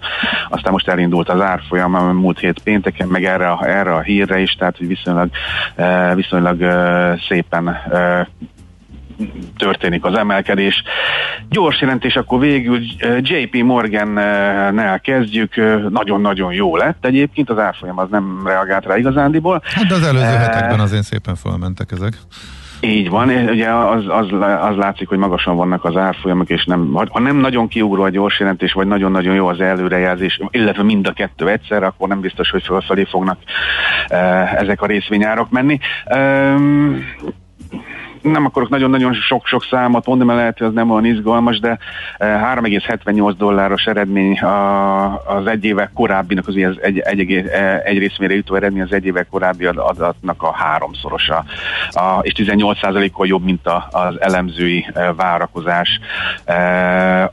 aztán 0.49 0.71
most 0.71 0.87
elindult 0.87 1.29
az 1.29 1.41
árfolyam 1.41 2.17
múlt 2.17 2.39
hét 2.39 2.59
pénteken, 2.63 3.07
meg 3.07 3.25
erre, 3.25 3.57
erre 3.61 3.93
a 3.93 4.01
hírre 4.01 4.39
is, 4.41 4.51
tehát 4.51 4.77
hogy 4.77 4.87
viszonylag, 4.87 5.29
viszonylag 6.15 6.57
szépen 7.27 7.77
történik 9.57 10.05
az 10.05 10.17
emelkedés. 10.17 10.83
Gyors 11.49 11.81
jelentés, 11.81 12.15
akkor 12.15 12.39
végül 12.39 12.79
JP 13.19 13.55
Morgan-nel 13.63 14.99
kezdjük, 14.99 15.55
nagyon-nagyon 15.89 16.53
jó 16.53 16.77
lett 16.77 17.05
egyébként, 17.05 17.49
az 17.49 17.57
árfolyam 17.57 17.99
az 17.99 18.07
nem 18.09 18.41
reagált 18.45 18.85
rá 18.85 18.97
igazándiból. 18.97 19.61
Hát 19.63 19.85
de 19.85 19.93
az 19.93 20.03
előző 20.03 20.25
hetekben 20.25 20.79
azért 20.79 21.03
szépen 21.03 21.35
fölmentek 21.35 21.91
ezek. 21.91 22.13
Így 22.81 23.09
van, 23.09 23.29
ugye 23.29 23.69
az, 23.69 24.03
az, 24.07 24.27
az 24.61 24.75
látszik, 24.75 25.07
hogy 25.07 25.17
magasan 25.17 25.55
vannak 25.55 25.85
az 25.85 25.95
árfolyamok, 25.95 26.49
és 26.49 26.65
nem, 26.65 26.93
ha 27.09 27.19
nem 27.19 27.35
nagyon 27.35 27.67
kiugró 27.67 28.03
a 28.03 28.09
gyors 28.09 28.39
jelentés, 28.39 28.73
vagy 28.73 28.87
nagyon-nagyon 28.87 29.35
jó 29.35 29.47
az 29.47 29.59
előrejelzés, 29.59 30.39
illetve 30.51 30.83
mind 30.83 31.07
a 31.07 31.13
kettő 31.13 31.49
egyszer, 31.49 31.83
akkor 31.83 32.07
nem 32.07 32.19
biztos, 32.19 32.49
hogy 32.49 32.63
fölfelé 32.63 33.03
fognak 33.03 33.37
e, 34.07 34.17
ezek 34.57 34.81
a 34.81 34.85
részvényárak 34.85 35.49
menni. 35.49 35.79
Nem 38.21 38.45
akarok 38.45 38.69
nagyon-nagyon 38.69 39.13
sok-sok 39.13 39.63
számot 39.63 40.05
mondani, 40.05 40.29
mert 40.29 40.39
lehet, 40.39 40.57
hogy 40.57 40.67
az 40.67 40.73
nem 40.73 40.91
olyan 40.91 41.05
izgalmas, 41.05 41.59
de 41.59 41.77
3,78 42.19 43.29
eh, 43.29 43.35
dolláros 43.37 43.85
eredmény 43.85 44.39
az 45.25 45.47
egy 45.47 45.63
évek 45.63 45.91
korábbinak, 45.93 46.47
az 46.47 46.55
egy, 46.55 46.79
egy, 46.81 46.99
egy, 46.99 47.31
egy 47.83 47.97
részmére 47.97 48.33
jutó 48.33 48.55
eredmény 48.55 48.81
az 48.81 48.93
egy 48.93 49.05
évek 49.05 49.27
korábbi 49.29 49.65
adatnak 49.65 50.43
a 50.43 50.53
háromszorosa, 50.53 51.43
a, 51.89 52.19
és 52.21 52.33
18%-kal 52.35 53.27
jobb, 53.27 53.43
mint 53.43 53.67
a, 53.67 53.87
az 53.91 54.21
elemzői 54.21 54.87
eh, 54.93 55.09
várakozás. 55.15 55.99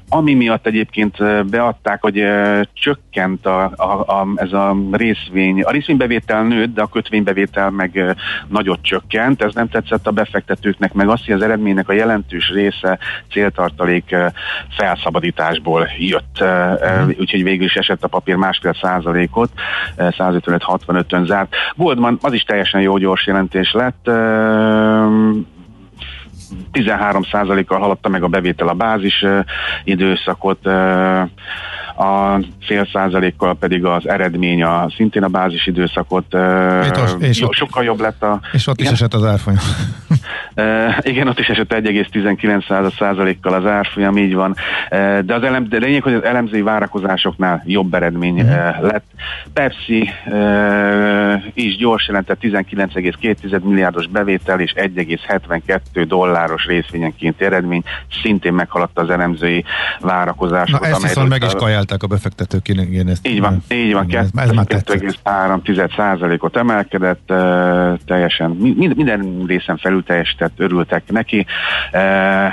Ami 0.08 0.34
miatt 0.34 0.66
egyébként 0.66 1.46
beadták, 1.50 2.02
hogy 2.02 2.24
csökkent 2.72 3.46
a, 3.46 3.72
a, 3.76 3.84
a, 3.84 4.26
ez 4.34 4.52
a 4.52 4.76
részvény, 4.90 5.62
a 5.62 5.70
részvénybevétel 5.70 6.42
nőtt, 6.42 6.74
de 6.74 6.82
a 6.82 6.86
kötvénybevétel 6.86 7.70
meg 7.70 8.16
nagyot 8.48 8.82
csökkent, 8.82 9.42
ez 9.42 9.54
nem 9.54 9.68
tetszett 9.68 10.06
a 10.06 10.10
befektetők 10.10 10.77
cégeknek, 10.78 10.92
meg 10.92 11.08
azt, 11.08 11.24
hogy 11.24 11.34
az 11.34 11.42
eredménynek 11.42 11.88
a 11.88 11.92
jelentős 11.92 12.50
része 12.50 12.98
céltartalék 13.30 14.16
felszabadításból 14.76 15.88
jött. 15.98 16.44
Mm. 16.44 17.08
Úgyhogy 17.18 17.42
végül 17.42 17.64
is 17.64 17.74
esett 17.74 18.04
a 18.04 18.08
papír 18.08 18.36
másfél 18.36 18.74
százalékot, 18.80 19.50
155-65-ön 19.96 21.26
zárt. 21.26 21.54
Goldman 21.76 22.18
az 22.22 22.32
is 22.32 22.42
teljesen 22.42 22.80
jó 22.80 22.96
gyors 22.96 23.26
jelentés 23.26 23.72
lett. 23.72 24.10
13%-kal 26.72 27.78
haladta 27.78 28.08
meg 28.08 28.22
a 28.22 28.28
bevétel 28.28 28.68
a 28.68 28.74
bázis 28.74 29.24
időszakot, 29.84 30.68
a 31.98 32.40
fél 32.60 32.88
százalékkal 32.92 33.56
pedig 33.56 33.84
az 33.84 34.08
eredmény 34.08 34.62
a 34.62 34.90
szintén 34.96 35.22
a 35.22 35.28
bázis 35.28 35.66
időszakot. 35.66 36.36
És 37.18 37.42
ott, 37.42 37.54
sokkal 37.54 37.84
jobb 37.84 38.00
lett 38.00 38.22
a... 38.22 38.40
És 38.52 38.66
ott 38.66 38.80
igen? 38.80 38.92
is 38.92 38.98
esett 38.98 39.14
az 39.14 39.24
árfolyam. 39.24 39.58
Igen, 41.00 41.28
ott 41.28 41.38
is 41.38 41.46
esett 41.46 41.72
1,19 41.74 42.96
százalékkal 42.98 43.52
az 43.52 43.66
árfolyam, 43.66 44.16
így 44.16 44.34
van. 44.34 44.54
De 45.24 45.34
az 45.34 45.42
elem, 45.42 45.68
de 45.68 45.78
lényeg, 45.78 46.02
hogy 46.02 46.14
az 46.14 46.24
elemzői 46.24 46.62
várakozásoknál 46.62 47.62
jobb 47.66 47.94
eredmény 47.94 48.40
uh, 48.40 48.48
lett. 48.80 49.04
Pepsi 49.52 50.10
is 51.54 51.76
gyors 51.76 52.06
jelentett 52.06 52.38
19,2 52.40 53.62
milliárdos 53.62 54.06
bevétel 54.06 54.60
és 54.60 54.72
1,72 54.76 56.04
dolláros 56.06 56.66
részvényenként 56.66 57.40
eredmény, 57.42 57.82
szintén 58.22 58.52
meghaladta 58.52 59.00
az 59.00 59.10
elemzői 59.10 59.64
várakozásokat. 60.00 60.80
Na 60.80 60.86
ezt 60.86 61.02
viszont 61.02 61.28
meg 61.28 61.42
is 61.42 61.52
kajálták 61.88 62.02
a 62.02 62.06
befektetők. 62.06 62.68
Igen, 62.68 63.08
ezt 63.08 63.28
így 63.28 63.40
van, 63.40 63.62
így 63.70 63.92
van, 63.92 64.06
2,3 64.08 65.96
százalékot 65.96 66.56
emelkedett, 66.56 67.22
uh, 67.28 67.98
teljesen 68.06 68.50
minden, 68.50 69.44
részen 69.46 69.76
felül 69.76 70.02
teljesített, 70.02 70.52
örültek 70.56 71.10
neki. 71.10 71.46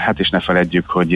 Hát 0.05 0.19
és 0.19 0.29
ne 0.29 0.39
feledjük, 0.39 0.89
hogy 0.89 1.13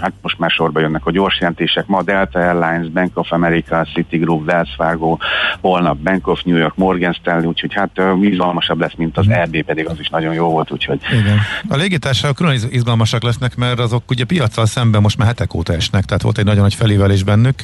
hát 0.00 0.12
most 0.22 0.38
már 0.38 0.50
sorba 0.50 0.80
jönnek 0.80 1.06
a 1.06 1.10
gyors 1.10 1.38
jelentések. 1.38 1.86
Ma 1.86 2.02
Delta 2.02 2.38
Airlines, 2.38 2.88
Bank 2.88 3.18
of 3.18 3.32
America, 3.32 3.86
Citigroup, 3.94 4.48
Wells 4.48 4.74
Fargo, 4.76 5.16
holnap 5.60 5.96
Bank 5.96 6.26
of 6.26 6.42
New 6.42 6.56
York, 6.56 6.76
Morgan 6.76 7.12
Stanley, 7.12 7.48
úgyhogy 7.48 7.74
hát 7.74 8.00
izgalmasabb 8.20 8.80
lesz, 8.80 8.94
mint 8.96 9.18
az 9.18 9.28
EB, 9.28 9.62
pedig 9.62 9.88
az 9.88 9.98
is 9.98 10.08
nagyon 10.08 10.34
jó 10.34 10.48
volt, 10.50 10.70
úgyhogy. 10.70 11.00
Igen. 11.20 11.38
A 11.68 11.76
légitársaságok 11.76 12.36
külön 12.36 12.58
izgalmasak 12.70 13.22
lesznek, 13.22 13.56
mert 13.56 13.78
azok 13.78 14.10
ugye 14.10 14.24
piacsal 14.24 14.66
szemben 14.66 15.00
most 15.00 15.18
már 15.18 15.26
hetek 15.26 15.54
óta 15.54 15.72
esnek, 15.72 16.04
tehát 16.04 16.22
volt 16.22 16.38
egy 16.38 16.44
nagyon 16.44 16.62
nagy 16.62 16.74
felévelés 16.74 17.22
bennük, 17.22 17.55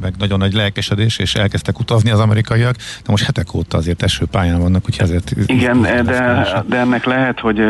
meg 0.00 0.14
nagyon 0.18 0.38
nagy 0.38 0.52
lelkesedés, 0.52 1.18
és 1.18 1.34
elkezdtek 1.34 1.78
utazni 1.78 2.10
az 2.10 2.18
amerikaiak, 2.18 2.76
de 2.76 3.10
most 3.10 3.24
hetek 3.24 3.54
óta 3.54 3.76
azért 3.76 4.02
eső 4.02 4.24
pályán 4.30 4.60
vannak, 4.60 4.84
úgyhogy 4.88 5.04
ezért... 5.08 5.32
Igen, 5.46 5.80
de, 5.82 6.64
de 6.68 6.76
ennek 6.76 7.04
lehet, 7.04 7.40
hogy 7.40 7.60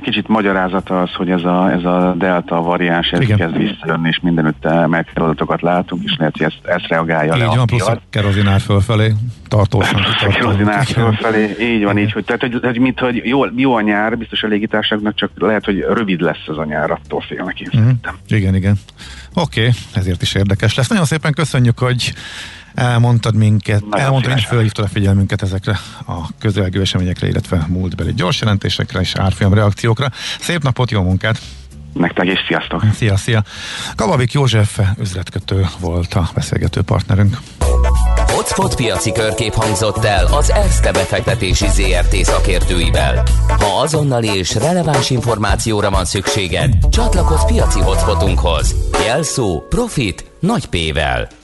kicsit 0.00 0.28
magyarázata 0.28 1.00
az, 1.00 1.12
hogy 1.12 1.30
ez 1.30 1.44
a, 1.44 1.70
ez 1.70 1.84
a 1.84 2.14
delta 2.18 2.62
variáns 2.62 3.10
ez 3.10 3.20
Igen. 3.20 3.38
kezd 3.38 3.56
visszajönni, 3.56 4.08
és 4.08 4.20
mindenütt 4.22 4.64
emelkedő 4.64 5.22
adatokat 5.22 5.62
látunk, 5.62 6.02
és 6.04 6.14
lehet, 6.18 6.36
hogy 6.36 6.46
ezt, 6.46 6.66
ezt 6.76 6.88
reagálja 6.88 7.32
így 7.34 7.38
le 7.38 7.46
van, 7.46 7.58
a 7.58 7.64
plusz 7.64 7.88
a 7.88 8.00
kerozinár 8.10 8.60
fölfelé 8.60 9.12
tartósan. 9.48 10.00
Kerozinár 10.32 10.84
fölfelé, 10.84 11.56
így 11.60 11.84
van, 11.84 11.98
így, 11.98 12.12
hogy, 12.12 12.24
tehát, 12.24 12.40
hogy, 12.40 12.58
hogy, 12.62 12.78
mint, 12.78 12.98
hogy 12.98 13.22
jó, 13.24 13.44
jó 13.56 13.74
a 13.74 13.80
nyár, 13.80 14.18
biztos 14.18 14.42
a 14.42 14.46
légitárságnak, 14.46 15.14
csak 15.14 15.30
lehet, 15.34 15.64
hogy 15.64 15.84
rövid 15.92 16.20
lesz 16.20 16.44
ez 16.48 16.56
a 16.56 16.64
nyár, 16.64 16.90
attól 16.90 17.20
félnek 17.20 17.60
én 17.60 17.68
uh-huh. 17.72 18.14
Igen, 18.28 18.54
igen. 18.54 18.78
Oké, 19.34 19.60
okay, 19.60 19.72
ezért 19.92 20.22
is 20.22 20.34
érdekes 20.34 20.74
lesz. 20.74 20.88
Nagyon 20.88 21.04
szépen 21.04 21.32
köszönjük, 21.32 21.78
hogy 21.78 22.14
elmondtad 22.74 23.34
minket, 23.34 23.80
Nagyon 23.80 24.00
elmondtad, 24.00 24.32
hogy 24.32 24.42
felhívtad 24.42 24.84
a 24.84 24.88
figyelmünket 24.88 25.42
ezekre 25.42 25.78
a 26.06 26.28
közelgő 26.38 26.80
eseményekre, 26.80 27.26
illetve 27.26 27.66
múltbeli 27.68 28.12
gyors 28.14 28.40
jelentésekre 28.40 29.00
és 29.00 29.14
árfolyam 29.14 29.54
reakciókra. 29.54 30.10
Szép 30.40 30.62
napot, 30.62 30.90
jó 30.90 31.02
munkát! 31.02 31.40
Nektek 31.92 32.26
is 32.26 32.38
sziasztok! 32.46 32.84
Szia, 32.94 33.16
szia! 33.16 33.42
Kababik 33.96 34.32
József 34.32 34.78
üzletkötő 34.98 35.66
volt 35.80 36.14
a 36.14 36.30
beszélgető 36.34 36.82
partnerünk. 36.82 37.36
Hotspot 38.42 38.74
piaci 38.74 39.12
körkép 39.12 39.54
hangzott 39.54 40.04
el 40.04 40.26
az 40.26 40.50
ESZTE 40.50 40.92
befektetési 40.92 41.66
ZRT 41.68 42.14
szakértőivel. 42.14 43.22
Ha 43.48 43.80
azonnali 43.80 44.28
és 44.36 44.54
releváns 44.54 45.10
információra 45.10 45.90
van 45.90 46.04
szükséged, 46.04 46.72
csatlakozz 46.90 47.44
piaci 47.44 47.80
hotspotunkhoz. 47.80 48.74
Jelszó 49.06 49.60
Profit 49.68 50.24
nagy 50.40 50.66
P-vel. 50.66 51.41